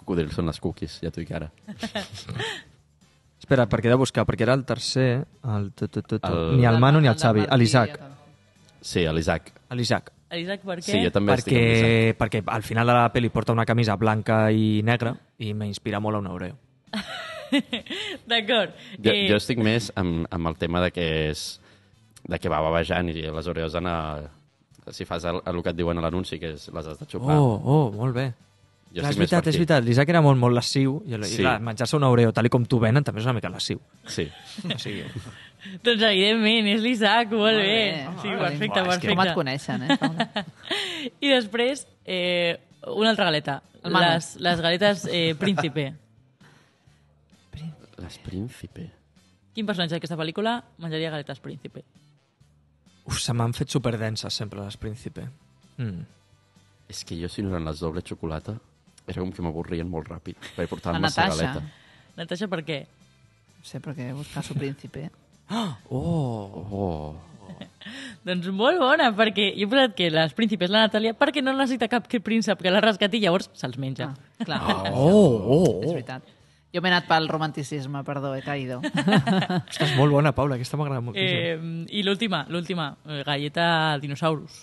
[0.04, 1.48] Cocodril són les cookies, ja t'ho dic ara.
[3.42, 5.24] Espera, perquè he de buscar, perquè era el tercer...
[5.42, 5.70] El...
[5.74, 6.28] tu, tu, tu, tu.
[6.30, 7.96] El- Ni el Manu ni el Xavi, l'Isaac.
[8.82, 9.50] Sí, a l'Isaac.
[9.74, 10.12] L'Isaac.
[10.32, 10.86] Isaac, per què?
[10.86, 12.20] Sí, jo també estic amb Perquè, l'Isaac.
[12.20, 15.12] perquè al final de la pel·li porta una camisa blanca i negra
[15.44, 16.54] i m'inspira molt a un Oreo.
[18.30, 18.78] D'acord.
[18.96, 21.42] Jo, Eh, jo estic més amb, amb el tema de que és
[22.28, 23.96] de que va babejant i les Oreos han a...
[24.90, 27.36] Si fas el, el que et diuen a l'anunci, que és les has de xupar.
[27.38, 28.32] Oh, oh, molt bé.
[28.92, 29.84] Jo Clar, és veritat, és veritat.
[29.86, 31.22] L'Isaac era molt, molt lasciu i, sí.
[31.30, 31.36] Sí.
[31.38, 33.78] i clar, menjar-se un Oreo tal i com t'ho venen també és una mica lasciu.
[34.10, 34.26] Sí.
[34.66, 35.04] O sigui,
[35.86, 37.78] Doncs evidentment, és l'Isaac, molt, Molt bé.
[37.78, 38.16] bé.
[38.20, 39.34] Sí, Ah, perfecte, és que- Com et perfecte.
[39.38, 40.44] coneixen, eh?
[41.24, 42.58] I després, eh,
[42.90, 43.60] una altra galeta.
[43.84, 45.86] Les, les galetes eh, Príncipe.
[48.02, 48.90] Les Príncipe.
[49.54, 51.84] Quin personatge d'aquesta pel·lícula menjaria galetes Príncipe?
[53.06, 55.28] Uf, se m'han fet superdenses sempre les Príncipe.
[55.78, 56.04] Mm.
[56.92, 58.58] És que jo, si no eren les doble xocolata,
[59.06, 61.52] era com que m'avorrien molt ràpid, perquè portaven La massa Natasha.
[61.54, 62.16] galeta.
[62.16, 62.80] Natasha, per què?
[63.58, 65.10] No sé, perquè buscar su príncipe.
[65.52, 67.16] Oh, Oh,
[68.24, 71.88] Doncs molt bona, perquè jo he posat que les príncipes la Natàlia perquè no necessita
[71.92, 74.12] cap que príncep que la rescati i llavors se'ls menja.
[74.38, 74.60] Ah, clar.
[74.94, 75.92] oh, oh, És oh.
[75.92, 76.31] veritat.
[76.72, 78.78] Jo m'he anat pel romanticisme, perdó, he caído.
[79.68, 81.84] Ostres, molt bona, Paula, aquesta m'agrada moltíssim.
[81.84, 84.62] Eh, I l'última, l'última, eh, galleta dinosaurus.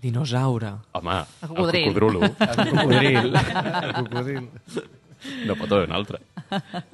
[0.00, 0.70] Dinosaure.
[0.96, 1.82] home, El cocodril.
[1.82, 3.34] el cocodrulo Cocodril.
[3.84, 4.48] El cocodril.
[5.44, 6.18] no pot haver un altre.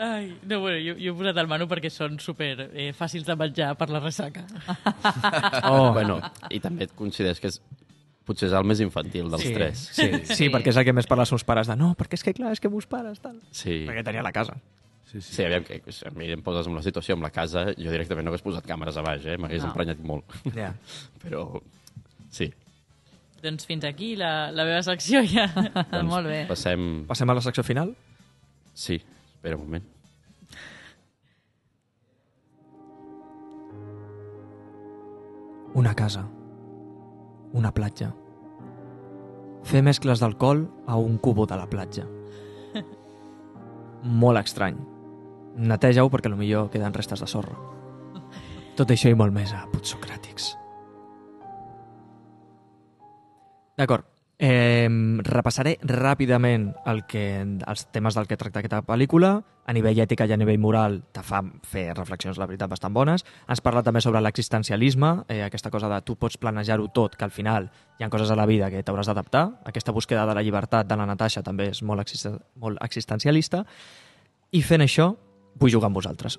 [0.03, 3.37] Ai, no, bueno, jo, jo he posat el menú perquè són super eh, fàcils de
[3.39, 4.43] menjar per la ressaca.
[5.71, 5.93] Oh.
[5.95, 6.19] Bueno,
[6.51, 7.61] i també et consideres que és,
[8.27, 9.85] potser és el més infantil dels sí, tres.
[9.95, 12.18] Sí, sí, sí, perquè és el que més parla als seus pares de no, perquè
[12.18, 13.39] és que clar, és que meus pares, tal.
[13.55, 13.85] Sí.
[13.87, 14.59] Perquè tenia la casa.
[15.07, 15.37] Sí, sí.
[15.37, 17.93] Sí, aviam, que si a mi em poses en la situació amb la casa, jo
[17.95, 19.37] directament no hagués posat càmeres a baix, eh?
[19.39, 19.70] M'hagués No.
[19.70, 20.35] emprenyat molt.
[20.57, 20.72] Ja.
[21.22, 21.45] Però,
[22.35, 22.51] sí.
[23.43, 25.47] doncs fins aquí la, la meva secció ja.
[25.55, 26.41] Doncs Molt bé.
[26.51, 27.05] Passem...
[27.07, 27.95] Passem a la secció final?
[28.74, 29.87] Sí, espera un moment.
[35.74, 36.27] Una casa.
[37.57, 38.11] Una platja.
[39.66, 42.04] Fer mescles d'alcohol a un cubo de la platja.
[44.22, 44.76] Molt estrany.
[45.57, 47.57] Neteja-ho perquè millor queden restes de sorra.
[48.76, 50.50] Tot això i molt més a Putsocràtics.
[53.80, 54.04] D'acord.
[54.39, 54.89] Eh,
[55.24, 59.39] repassaré ràpidament el que, els temes del que tracta aquesta pel·lícula.
[59.66, 63.24] A nivell ètica i a nivell moral te fa fer reflexions, la veritat, bastant bones.
[63.49, 67.32] Ens parla també sobre l'existencialisme, eh, aquesta cosa de tu pots planejar-ho tot, que al
[67.32, 69.62] final hi ha coses a la vida que t'hauràs d'adaptar.
[69.64, 73.64] Aquesta búsqueda de la llibertat de la Natasha també és molt, existen molt existencialista.
[74.53, 75.16] I fent això,
[75.57, 76.39] vull jugar amb vosaltres.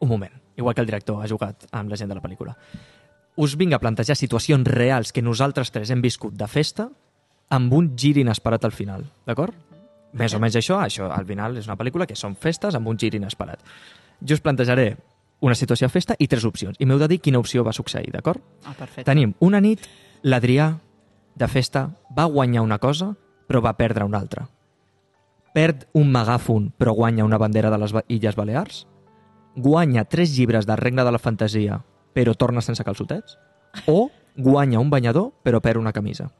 [0.00, 2.58] Un moment, igual que el director ha jugat amb la gent de la pel·lícula
[3.36, 6.88] us vinc a plantejar situacions reals que nosaltres tres hem viscut de festa
[7.52, 9.54] amb un gir inesperat al final, d'acord?
[10.16, 12.98] Més o menys això, això al final és una pel·lícula que són festes amb un
[12.98, 13.60] gir inesperat.
[14.24, 14.96] Jo us plantejaré
[15.44, 18.08] una situació de festa i tres opcions, i m'heu de dir quina opció va succeir,
[18.14, 18.40] d'acord?
[18.64, 19.04] Ah, perfecte.
[19.04, 19.84] Tenim una nit,
[20.24, 20.72] l'Adrià,
[21.36, 23.12] de festa, va guanyar una cosa,
[23.46, 24.46] però va perdre una altra.
[25.52, 28.86] Perd un megàfon, però guanya una bandera de les Illes Balears.
[29.56, 31.82] Guanya tres llibres del Regne de la Fantasia,
[32.16, 33.36] però torna sense calçotets.
[33.92, 36.30] O guanya un banyador, però perd una camisa.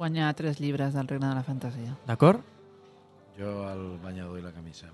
[0.00, 1.94] Guanyar tres llibres del Regne de la Fantasia.
[2.08, 2.40] D'acord?
[3.38, 4.88] Jo el banyador i la camisa.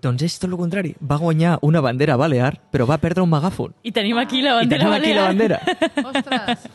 [0.00, 0.92] Doncs és tot el contrari.
[1.02, 3.72] Va guanyar una bandera balear, però va perdre un megàfon.
[3.84, 5.60] I tenim aquí la I bandera tenim aquí la balear.
[5.60, 5.60] bandera.
[6.10, 6.68] Ostres!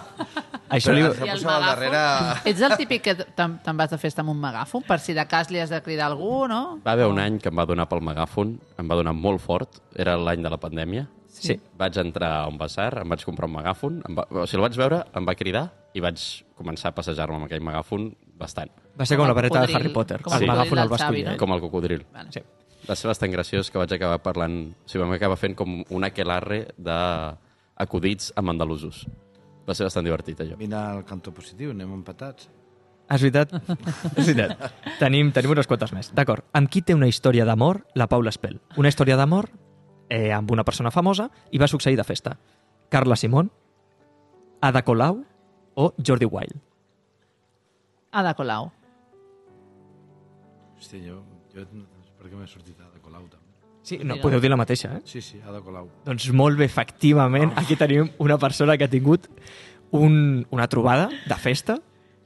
[0.76, 1.02] Això li...
[1.02, 2.02] I el darrere...
[2.46, 5.24] Ets el típic que te'n te'n vas de festa amb un megàfon per si de
[5.26, 6.78] cas li has de cridar algú, no?
[6.86, 9.80] Va haver un any que em va donar pel megàfon, em va donar molt fort,
[9.98, 11.08] era l'any de la pandèmia.
[11.40, 11.56] Sí.
[11.80, 14.66] Vaig entrar a un bazar, em vaig comprar un megàfon, em va, o sigui, el
[14.68, 15.64] vaig veure, em va cridar
[15.96, 16.20] i vaig
[16.58, 18.10] començar a passejar-me amb aquell megàfon
[18.40, 18.70] bastant,
[19.00, 20.20] Va ser Com com la vareta de Harry Potter.
[20.22, 21.24] com El el megàfon cocodril el va del Xavi, escollir.
[21.24, 21.32] no?
[21.32, 21.38] ell.
[21.38, 22.06] com el cocodril.
[22.12, 22.32] Vale.
[22.32, 22.40] Sí.
[22.88, 24.54] Va ser bastant graciós que vaig acabar parlant...
[24.84, 29.04] O sigui, vam acabar fent com un aquelarre d'acudits amb andalusos.
[29.68, 30.56] Va ser bastant divertit, allò.
[30.60, 32.48] Vine al cantó positiu, anem empatats.
[33.10, 33.52] Ah, És veritat?
[34.18, 34.72] és veritat.
[35.00, 36.12] Tenim, tenim unes quantes més.
[36.14, 36.44] D'acord.
[36.54, 38.60] Amb qui té una història d'amor la Paula Espel?
[38.78, 39.48] Una història d'amor
[40.10, 42.36] eh, amb una persona famosa i va succeir de festa.
[42.90, 43.50] Carla Simón,
[44.60, 45.22] Ada Colau
[45.74, 46.58] o Jordi Wild.
[48.10, 48.72] Ada Colau.
[50.80, 51.20] Hòstia, jo,
[51.54, 53.46] jo no sé per què m'he sortit Ada Colau, també.
[53.86, 55.02] Sí, no, podeu dir la mateixa, eh?
[55.08, 55.88] Sí, sí, Ada Colau.
[56.04, 59.30] Doncs molt bé, efectivament, aquí tenim una persona que ha tingut
[59.96, 61.78] un, una trobada de festa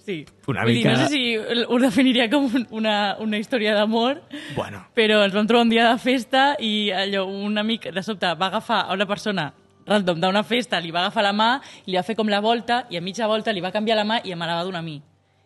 [0.04, 0.24] Sí.
[0.46, 4.20] Una Vull mica- dir, no sé si ho definiria com un- una, una història d'amor,
[4.54, 8.26] Bueno, però ens vam trobar un dia de festa i allò, un amic de sobte
[8.34, 9.52] va agafar a una persona
[9.86, 12.96] random d'una festa, li va agafar la mà, li va fer com la volta i
[12.96, 15.00] a mitja volta li va canviar la mà i me la va donar a mi.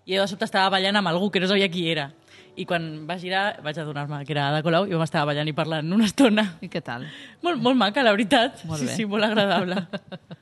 [0.06, 2.12] I jo de sobte estava ballant amb algú que no sabia qui era.
[2.56, 5.52] I quan va girar vaig adonar-me que era Ada Colau i vam estar ballant i
[5.52, 6.56] parlant una estona.
[6.60, 7.04] I què tal?
[7.42, 8.64] Molt, molt maca, la veritat.
[8.64, 8.94] Molt sí, bé.
[8.96, 9.84] sí, molt agradable.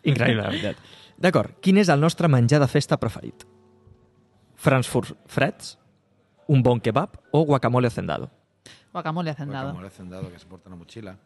[0.05, 0.77] increïble, la veritat.
[1.19, 3.45] D'acord, quin és el nostre menjar de festa preferit?
[4.67, 5.77] Frankfurt freds,
[6.51, 8.31] un bon kebab o guacamole hacendado?
[8.93, 9.71] Guacamole hacendado.
[9.71, 11.17] Guacamole hacendado que se porta en la mochila.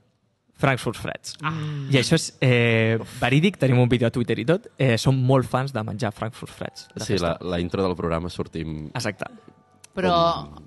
[0.61, 1.39] Frankfurt freds.
[1.41, 1.55] Ah.
[1.89, 4.67] I això és eh, verídic, tenim un vídeo a Twitter i tot.
[4.77, 6.85] Eh, som molt fans de menjar Frankfurt freds.
[7.01, 8.91] Sí, la, la intro del programa sortim...
[8.93, 9.31] Exacte.
[9.91, 10.15] Però,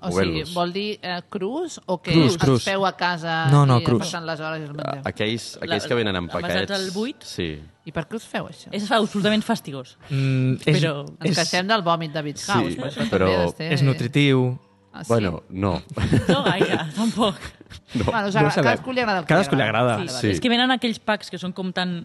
[0.04, 2.64] o sigui, vol dir eh, crus o que Crus, els crus.
[2.66, 4.02] feu a casa No, no, i crus.
[4.04, 5.00] passen les hores i els mengeu?
[5.08, 6.74] Aquells, aquells La- que venen en envasats paquets...
[6.76, 7.24] al buit?
[7.24, 7.48] Sí.
[7.88, 8.68] I per què us feu això?
[8.70, 9.96] És absolutament fastigós.
[10.10, 13.72] Mm, és, Però Ens és, queixem del vòmit de Beach Sí, House, això però ser...
[13.72, 14.44] és nutritiu.
[14.92, 15.08] Ah, sí?
[15.10, 15.82] Bueno, no.
[16.28, 17.34] No gaire, tampoc.
[17.94, 18.04] no.
[18.04, 18.68] Bueno, no ho agrada, sabem.
[18.70, 19.96] cadascú li agrada el que Cadascú li agrada.
[20.04, 20.12] Vale.
[20.20, 20.28] Sí.
[20.36, 22.04] És que venen aquells packs que són com tan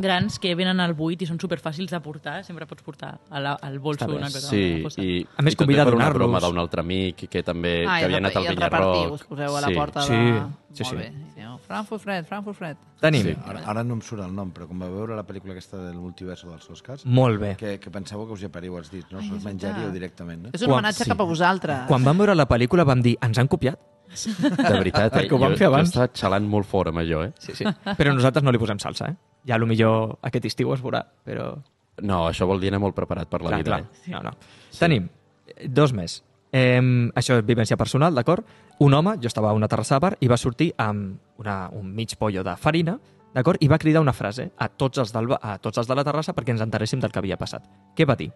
[0.00, 2.44] grans que venen al buit i són superfàcils de portar.
[2.44, 4.40] Sempre pots portar a la, al bolso una cosa.
[4.48, 5.02] Sí, una cosa.
[5.02, 6.18] i, A més, i també convida a per una donar-los.
[6.18, 9.60] broma d'un altre amic que també Ah, que havia anat al repartiu, us poseu a
[9.60, 9.74] la Sí.
[9.74, 10.40] porta Sí, de...
[10.72, 10.96] sí, Molt sí.
[10.96, 11.12] bé.
[11.36, 12.76] Dieu, Frankfurt Fred, Frankfurt Fred.
[13.00, 13.22] Tenim.
[13.26, 13.36] Sí.
[13.46, 15.94] Ara, ara no em surt el nom, però com va veure la pel·lícula aquesta del
[15.96, 17.54] multiverso dels Oscars, Molt bé.
[17.56, 19.18] que, que pensàveu que us hi apariu els dits, no?
[19.20, 20.50] Ai, Us menjaríeu directament, no?
[20.52, 21.10] És un Quan- homenatge sí.
[21.10, 21.86] cap a vosaltres.
[21.88, 23.78] Quan vam veure la pel·lícula vam dir, ens han copiat?
[24.10, 25.16] De veritat, eh?
[25.20, 25.88] Perquè ho vam jo, fer abans.
[25.92, 27.32] Jo estava xalant molt fort amb allò, eh?
[27.38, 27.64] Sí, sí.
[27.96, 29.16] Però nosaltres no li posem salsa, eh?
[29.46, 31.52] Ja, a lo millor aquest estiu es veurà, però...
[32.00, 33.78] No, això vol dir anar molt preparat per la clar, vida.
[33.78, 34.04] clar.
[34.06, 34.12] Eh?
[34.12, 34.34] No, no.
[34.78, 36.20] Tenim eh, dos més.
[36.52, 36.80] Eh,
[37.14, 38.46] això és vivència personal, d'acord?
[38.80, 41.90] Un home, jo estava a una terrassa de bar, i va sortir amb una, un
[41.94, 42.96] mig pollo de farina,
[43.34, 43.60] d'acord?
[43.62, 46.34] I va cridar una frase a tots, els del, a tots els de la terrassa
[46.34, 47.66] perquè ens enteréssim del que havia passat.
[47.96, 48.30] Què va dir?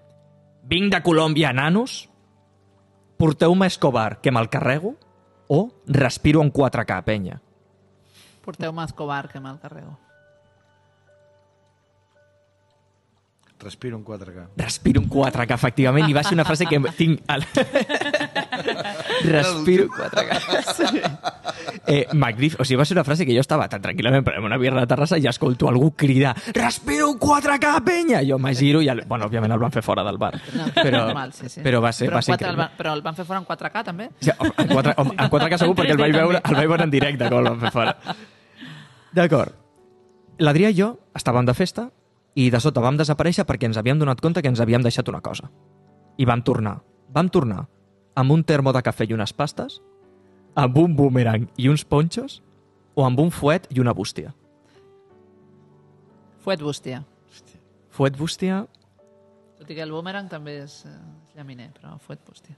[0.68, 2.04] Vinc de Colòmbia, nanos,
[3.20, 4.94] porteu-me Escobar, que me'l carrego,
[5.48, 7.40] o respiro en 4K, penya.
[8.44, 9.98] Porteu-me Escobar, que me'l carrego.
[13.60, 14.48] Respiro un 4K.
[14.56, 17.20] Respiro un 4K, efectivament, i va ser una frase que tinc...
[17.30, 17.44] Al...
[19.30, 21.12] Respiro un 4K.
[21.86, 22.60] Eh, magnífic.
[22.60, 24.84] O sigui, va ser una frase que jo estava tan tranquil·lament prenent una birra a
[24.84, 28.22] la terrassa i escolto algú cridar Respiro un 4K, penya!
[28.26, 29.04] Jo me giro i, el...
[29.06, 30.34] bueno, òbviament el van fer fora del bar.
[30.58, 31.62] No, però, normal, sí, sí.
[31.64, 33.40] però va ser, però, va ser en 4, el van, però el van fer fora
[33.40, 34.10] en 4K, també?
[34.18, 37.30] Sí, en 4, en 4K segur perquè el vaig veure, el vaig veure en directe
[37.30, 37.96] com el van fer fora.
[39.20, 39.60] D'acord.
[40.42, 41.92] L'Adrià i jo estàvem de festa
[42.34, 45.22] i de sota vam desaparèixer perquè ens havíem donat compte que ens havíem deixat una
[45.22, 45.50] cosa.
[46.18, 46.80] I vam tornar.
[47.14, 47.64] Vam tornar
[48.14, 49.80] amb un termo de cafè i unes pastes,
[50.54, 52.40] amb un boomerang i uns ponxos,
[52.94, 54.34] o amb un fuet i una bústia.
[56.44, 57.02] Fuet bústia.
[57.94, 58.64] Fuet, bústia...
[59.58, 60.92] Tot i que el boomerang també és, eh,
[61.28, 62.56] és llaminer, però fuet bústia.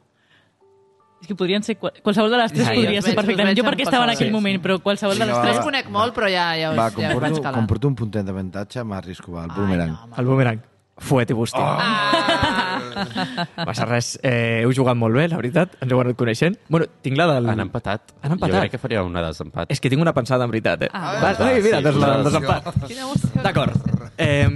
[1.21, 1.79] És que podrien ser...
[1.81, 2.81] qual- Qualsevol de les tres Ja, ja.
[2.81, 3.57] podria ser perfectament.
[3.59, 4.63] Jo perquè estava en aquell Sí, moment, sí.
[4.67, 5.57] però qualsevol de les tres...
[5.57, 7.57] els conec molt, però ja, ja, us, Va, ja com us vaig porto, calant.
[7.63, 9.91] com porto un puntet d'avantatge, m'arrisco, va, el boomerang.
[9.97, 10.61] Ai, no, El boomerang.
[10.97, 11.61] Fuet i bústia.
[11.61, 12.63] Ah!
[12.97, 14.15] No passa res.
[14.23, 15.77] Eh, heu jugat molt bé, la veritat.
[15.85, 16.57] Ens heu anat coneixent.
[16.73, 17.49] Bueno, tinc la del...
[17.53, 18.15] Han empatat.
[18.23, 18.55] Han empatat.
[18.57, 19.71] Jo crec que faria una desempat.
[19.73, 20.91] És que tinc una pensada, en veritat, eh?
[20.93, 21.13] Ah.
[21.23, 23.43] Va, ai, mira, sí, doncs la del desempat.
[23.45, 23.93] D'acord.
[24.19, 24.49] Eh,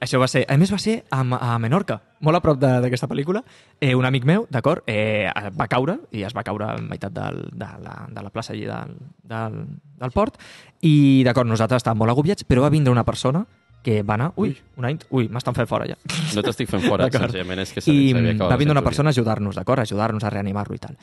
[0.00, 0.44] això va ser...
[0.48, 3.42] A més, va ser a, a Menorca, molt a prop de- d'aquesta pel·lícula.
[3.80, 5.26] Eh, un amic meu, d'acord, eh,
[5.58, 8.66] va caure, i es va caure a meitat del, de, la, de la plaça allí
[8.68, 8.94] del,
[9.26, 9.58] del,
[9.98, 10.38] del port,
[10.86, 13.42] i, d'acord, nosaltres estàvem molt agobiats, però va vindre una persona
[13.88, 14.28] que va anar...
[14.36, 15.06] Ui, una int...
[15.16, 15.96] Ui, m'estan fent fora ja.
[16.36, 19.56] No t'estic fent fora, senzillament és que I que va vindre una persona a ajudar-nos,
[19.56, 19.80] d'acord?
[19.80, 20.98] A ajudar-nos a reanimar-lo i tal.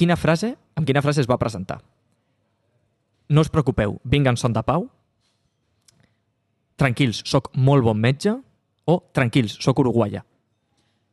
[0.00, 1.80] Quina frase, amb quina frase es va presentar?
[3.30, 4.88] No us preocupeu, vinc en son de pau.
[6.80, 8.32] Tranquils, sóc molt bon metge.
[8.88, 10.24] O tranquils, sóc uruguaia.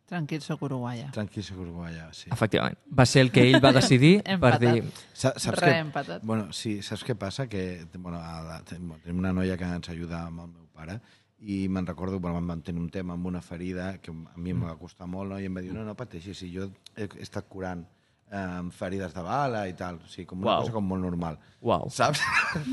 [0.08, 1.10] Tranquil, soc uruguaia.
[1.12, 2.30] Tranquil, sóc uruguaia, sí.
[2.32, 2.78] Efectivament.
[2.96, 4.86] Va ser el que ell va decidir per dir...
[5.12, 6.24] Sa- Saps empatat.
[6.24, 7.50] Bueno, sí, saps què passa?
[7.52, 8.22] Que bueno,
[8.70, 11.02] tenim una noia que ens ajuda amb el meu pare
[11.40, 14.64] i me'n recordo, bueno, vam tenir un tema amb una ferida que a mi em
[14.64, 15.40] va costar molt, no?
[15.40, 16.66] i em va dir, no, no pateixis, si jo
[16.96, 17.84] he, estat curant
[18.32, 20.64] eh, amb ferides de bala i tal, o sigui, com una Uau.
[20.66, 21.38] cosa com molt normal.
[21.62, 21.92] Uau.
[21.94, 22.24] Saps?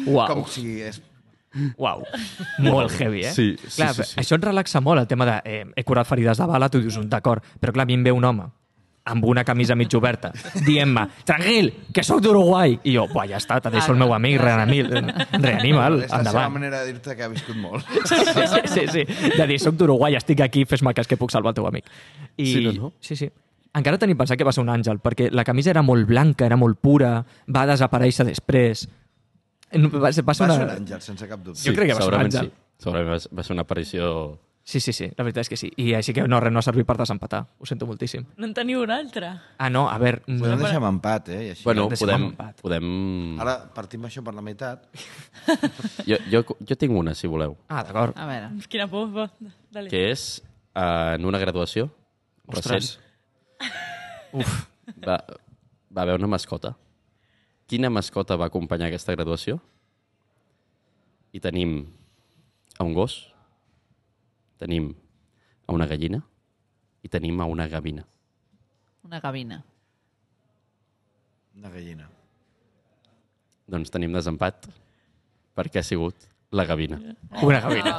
[0.07, 0.26] Uau.
[0.30, 1.02] Com si és...
[1.78, 2.02] Uau.
[2.64, 3.30] Molt heavy, eh?
[3.30, 4.16] Sí, sí, clar, sí, sí.
[4.18, 6.96] Això et relaxa molt, el tema de eh, he curat ferides de bala, tu dius,
[7.07, 8.48] d'acord, però clar, a mi em ve un home
[9.05, 10.30] amb una camisa mig oberta,
[10.64, 12.78] dient-me, tranquil, que sóc d'Uruguai.
[12.88, 15.11] I jo, buah, ja està, t'ha deixo el meu amic, reanima'l,
[15.42, 16.52] reanima'l, és la seva endavant.
[16.55, 17.84] manera de dir-te que ha viscut molt.
[18.09, 19.05] Sí, sí, sí, sí.
[19.36, 21.84] De dir, soc d'Uruguai, estic aquí, fes-me cas que puc salvar el teu amic.
[22.36, 22.92] I, Sí, no, no?
[23.00, 23.28] Sí, sí.
[23.74, 26.57] Encara tenim pensat que va ser un àngel, perquè la camisa era molt blanca, era
[26.57, 27.18] molt pura,
[27.50, 28.86] va desaparèixer després.
[29.74, 30.57] No, Va ser, va ser Va una...
[30.61, 31.59] ser un àngel, sense cap dubte.
[31.61, 32.48] Jo crec que va ser un àngel.
[32.48, 32.84] Sí.
[32.84, 34.11] Segurament va ser una aparició...
[34.64, 35.68] Sí, sí, sí, la veritat és que sí.
[35.76, 37.42] I així que no, res no ha servit per desempatar.
[37.60, 38.24] Ho sento moltíssim.
[38.40, 39.34] No en teniu una altra?
[39.60, 40.22] Ah, no, a veure...
[40.24, 41.40] Podem deixar amb empat, eh?
[41.44, 41.66] I així.
[41.66, 42.14] Bueno, podem...
[42.16, 42.62] amb empat.
[42.64, 42.86] podem...
[43.44, 44.86] Ara partim això per la meitat.
[46.08, 48.16] Jo, jo, jo tinc una, si voleu, Ah, d'acord.
[48.16, 49.26] A veure, Quina por, va.
[49.74, 49.90] Dale.
[49.92, 51.90] que és eh, en una graduació
[52.48, 52.94] Ostres.
[54.32, 54.56] Uf.
[55.04, 55.18] Va,
[55.92, 56.74] va haver una mascota.
[57.68, 59.60] Quina mascota va acompanyar aquesta graduació?
[61.32, 61.78] I tenim
[62.78, 63.34] a un gos,
[64.59, 64.92] tenim
[65.66, 66.20] a una gallina
[67.02, 68.05] i tenim a una gavina.
[69.05, 69.62] una cabina.
[71.55, 72.09] Una gallina.
[73.68, 74.66] Doncs tenim desempat
[75.55, 76.98] perquè ha sigut la gavina.
[77.42, 77.92] Una gavina.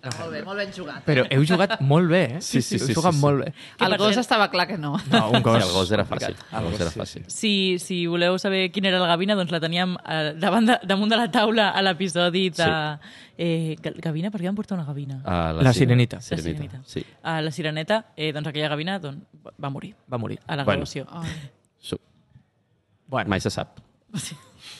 [0.00, 1.02] Molt bé, molt ben jugat.
[1.04, 2.40] Però heu jugat molt bé, eh?
[2.40, 3.24] Sí, sí, sí, Heu jugat sí, sí.
[3.24, 3.48] molt bé.
[3.80, 4.92] El per gos cert- estava clar que no.
[5.10, 5.64] No, un Sí, gos.
[5.64, 6.36] el gos era fàcil.
[6.52, 7.24] El gos era fàcil.
[7.26, 11.10] Si, si voleu saber quina era la gavina, doncs la teníem eh, davant de, damunt
[11.10, 12.68] de la taula a l'episodi de...
[13.38, 14.30] Eh, ga- gavina?
[14.30, 15.18] Per què van portar una gavina?
[15.24, 16.16] Uh, La sirenita.
[16.16, 16.46] La sirenita.
[16.54, 16.80] sirenita.
[16.86, 17.02] Sí.
[17.22, 19.22] A la sireneta, eh, doncs aquella gavina doncs,
[19.62, 20.38] va morir Va morir.
[20.46, 20.84] a la Bueno.
[20.86, 21.06] graduació.
[21.78, 21.98] Su-
[23.08, 23.78] Bueno, Mai se sap.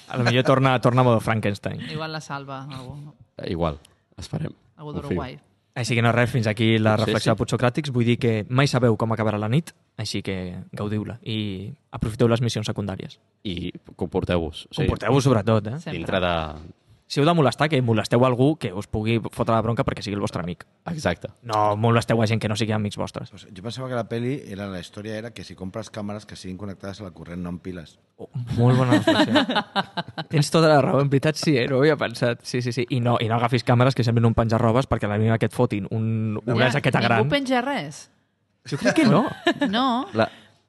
[0.08, 1.80] a lo millor torna, torna a modo Frankenstein.
[1.90, 3.78] Igual la salva algú, Eh, Igual,
[4.16, 4.52] esperem.
[4.78, 5.36] Algú d'Uruguai.
[5.78, 7.34] Així que no res, fins aquí la Potser reflexió sí.
[7.34, 7.92] de Putsocràtics.
[7.94, 9.70] Vull dir que mai sabeu com acabarà la nit,
[10.00, 10.34] així que
[10.74, 11.38] gaudiu-la i
[11.94, 13.20] aprofiteu les missions secundàries.
[13.46, 14.66] I comporteu-vos.
[14.72, 15.78] O Comporteu-vos sobretot, eh?
[15.78, 15.98] Sempre.
[16.00, 16.34] Dintre de...
[17.08, 20.18] Si heu de molestar, que molesteu algú que us pugui fotre la bronca perquè sigui
[20.18, 20.66] el vostre amic.
[20.92, 21.30] Exacte.
[21.48, 23.30] No molesteu a gent que no sigui amics vostres.
[23.32, 26.36] Pues jo pensava que la peli, era, la història era que si compres càmeres que
[26.36, 27.96] siguin connectades a la corrent, no amb piles.
[28.20, 28.28] Oh,
[28.58, 29.40] molt bona reflexió.
[30.34, 31.64] Tens tota la raó, en veritat sí, eh?
[31.70, 32.44] no ho havia pensat.
[32.44, 32.84] Sí, sí, sí.
[32.92, 35.48] I no, i no agafis càmeres que semblin un penjarrobes perquè a la mínima que
[35.48, 37.24] et fotin un, una jaqueta gran.
[37.24, 38.10] Ningú penja res.
[38.68, 39.24] Jo crec que no.
[39.72, 40.28] No, La...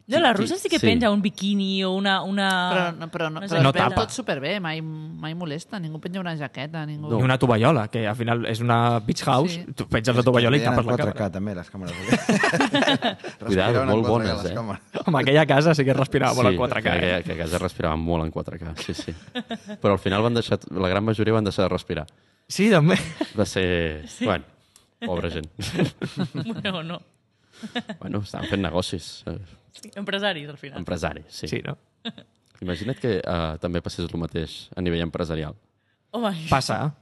[0.10, 0.88] No, la russa sí que Sí.
[0.88, 2.24] penja un biquini o una...
[2.24, 2.47] una...
[2.74, 3.95] però, no, però, no, una però No tapa.
[3.95, 5.78] tot superbé, mai, mai molesta.
[5.80, 7.12] Ningú penja una jaqueta, ningú...
[7.16, 9.66] Ni una tovallola, que al final és una beach house, Sí.
[9.76, 11.30] tu penges la tovallola i tapes la 4K, càmera.
[11.32, 11.93] també, les càmeres.
[13.45, 14.57] Cuidado, Respiraven en molt 4K, bones, eh?
[15.05, 16.82] Home, aquella casa sí que respirava molt sí, en 4K.
[16.82, 17.24] Que, eh?
[17.24, 19.14] que, que a casa respiraven molt en 4K, sí, sí.
[19.82, 22.07] Però al final van deixar, la gran majoria van deixar de respirar.
[22.47, 22.97] Sí, també.
[23.38, 24.07] Va ser...
[24.10, 24.26] Sí.
[24.26, 24.43] Bueno,
[25.05, 25.47] pobra gent.
[26.34, 26.99] Bueno, no.
[27.99, 29.24] Bueno, estaven fent negocis.
[29.28, 29.38] eh,
[29.80, 30.80] Sí, empresaris, al final.
[30.80, 31.47] Empresaris, sí.
[31.47, 31.78] Sí, no?
[32.62, 35.53] Imagina't que uh, també passés el mateix a nivell empresarial.
[36.12, 36.95] Home, Passa.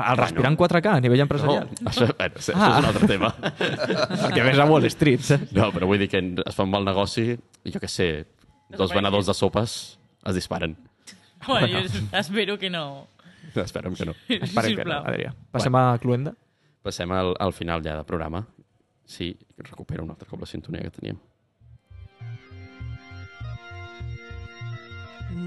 [0.00, 1.66] El respirar en 4K a nivell empresarial.
[1.80, 2.68] No, això, bueno, això Ah.
[2.70, 3.34] és un altre tema.
[4.28, 5.20] El que ves a Wall Street.
[5.26, 5.50] saps?
[5.52, 7.24] No, però vull dir que es fa un mal negoci
[7.64, 8.06] i jo què sé,
[8.70, 10.76] dos venedors de sopes es disparen.
[11.48, 13.08] bueno, jo espero que no.
[13.56, 14.14] Esperem Esperem que no.
[14.28, 15.02] que no, Sisplau.
[15.10, 15.34] Adrià.
[15.50, 16.34] Passem a Cluenda.
[16.86, 18.46] Passem al, al final ja del programa.
[19.10, 21.16] Sí, recupera un altre cop la sintonia que teníem.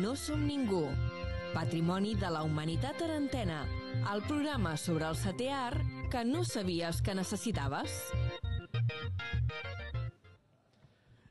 [0.02, 0.84] No som ningú.
[1.54, 3.62] Patrimoni de la humanitat en antena.
[4.12, 5.80] El programa sobre el setè art
[6.12, 7.96] que no sabies que necessitaves.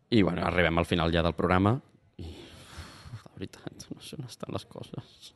[0.09, 1.83] I bueno, arribem al final ja del programa
[3.43, 5.33] veritat, no sé on estan les coses.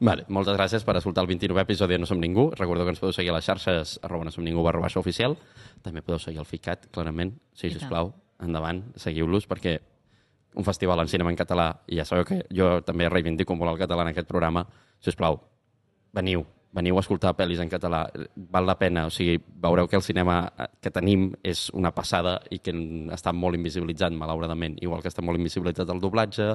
[0.00, 2.50] Vale, moltes gràcies per escoltar el 29è episodi de No Som Ningú.
[2.56, 5.36] Recordo que ens podeu seguir a les xarxes arroba no som ningú barra baixa oficial.
[5.84, 7.34] També podeu seguir el FICAT, clarament.
[7.52, 7.80] Sí, I tant.
[7.80, 9.78] sisplau, endavant, seguiu-los perquè
[10.54, 13.84] un festival en cinema en català, i ja sabeu que jo també reivindico molt el
[13.84, 14.64] català en aquest programa,
[14.98, 15.38] si us plau,
[16.16, 16.42] veniu,
[16.74, 18.04] veniu a escoltar pel·lis en català,
[18.50, 20.42] val la pena, o sigui, veureu que el cinema
[20.82, 22.74] que tenim és una passada i que
[23.14, 26.52] està molt invisibilitzat, malauradament, igual que està molt invisibilitzat el doblatge,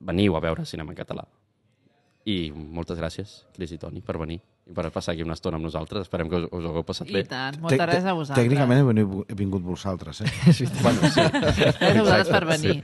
[0.00, 1.26] veniu a veure cinema en català.
[2.26, 5.66] I moltes gràcies, Cris i Toni, per venir i per passar aquí una estona amb
[5.68, 6.08] nosaltres.
[6.08, 7.22] Esperem que us, us ho hagueu passat I bé.
[7.30, 8.40] tant, moltes gràcies a vosaltres.
[8.42, 10.30] Tècnicament he vingut, he vingut vosaltres, eh?
[10.82, 11.22] Bueno, sí.
[11.22, 12.74] Gràcies a vosaltres per venir.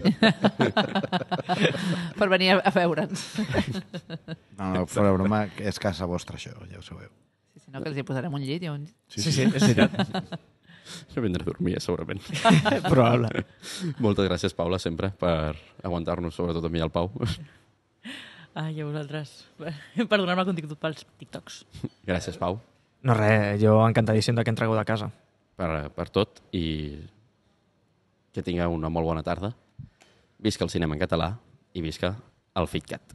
[2.20, 3.26] per venir a, a veure'ns.
[4.62, 7.08] No, no, fora broma, és casa vostra, això, ja ho sabeu.
[7.50, 8.84] Sí, si no, que els hi posarem un llit i un...
[9.10, 10.38] Sí, sí, és veritat.
[11.14, 12.20] Jo vindré a dormir, segurament.
[12.92, 13.44] Probable.
[14.02, 15.54] Moltes gràcies, Paula, sempre, per
[15.84, 17.10] aguantar-nos, sobretot a mi i al Pau.
[18.60, 19.30] Ai, a vosaltres.
[19.56, 21.62] Per donar-me contingut pels TikToks.
[22.08, 22.58] Gràcies, Pau,
[23.02, 25.08] No res, jo encantadíssim de que entregueu de casa.
[25.58, 26.98] per, per tot i
[28.32, 29.50] que tingueu una molt bona tarda.
[30.38, 31.32] Visca el cinema en català
[31.74, 32.12] i visca
[32.58, 33.14] el FitCat.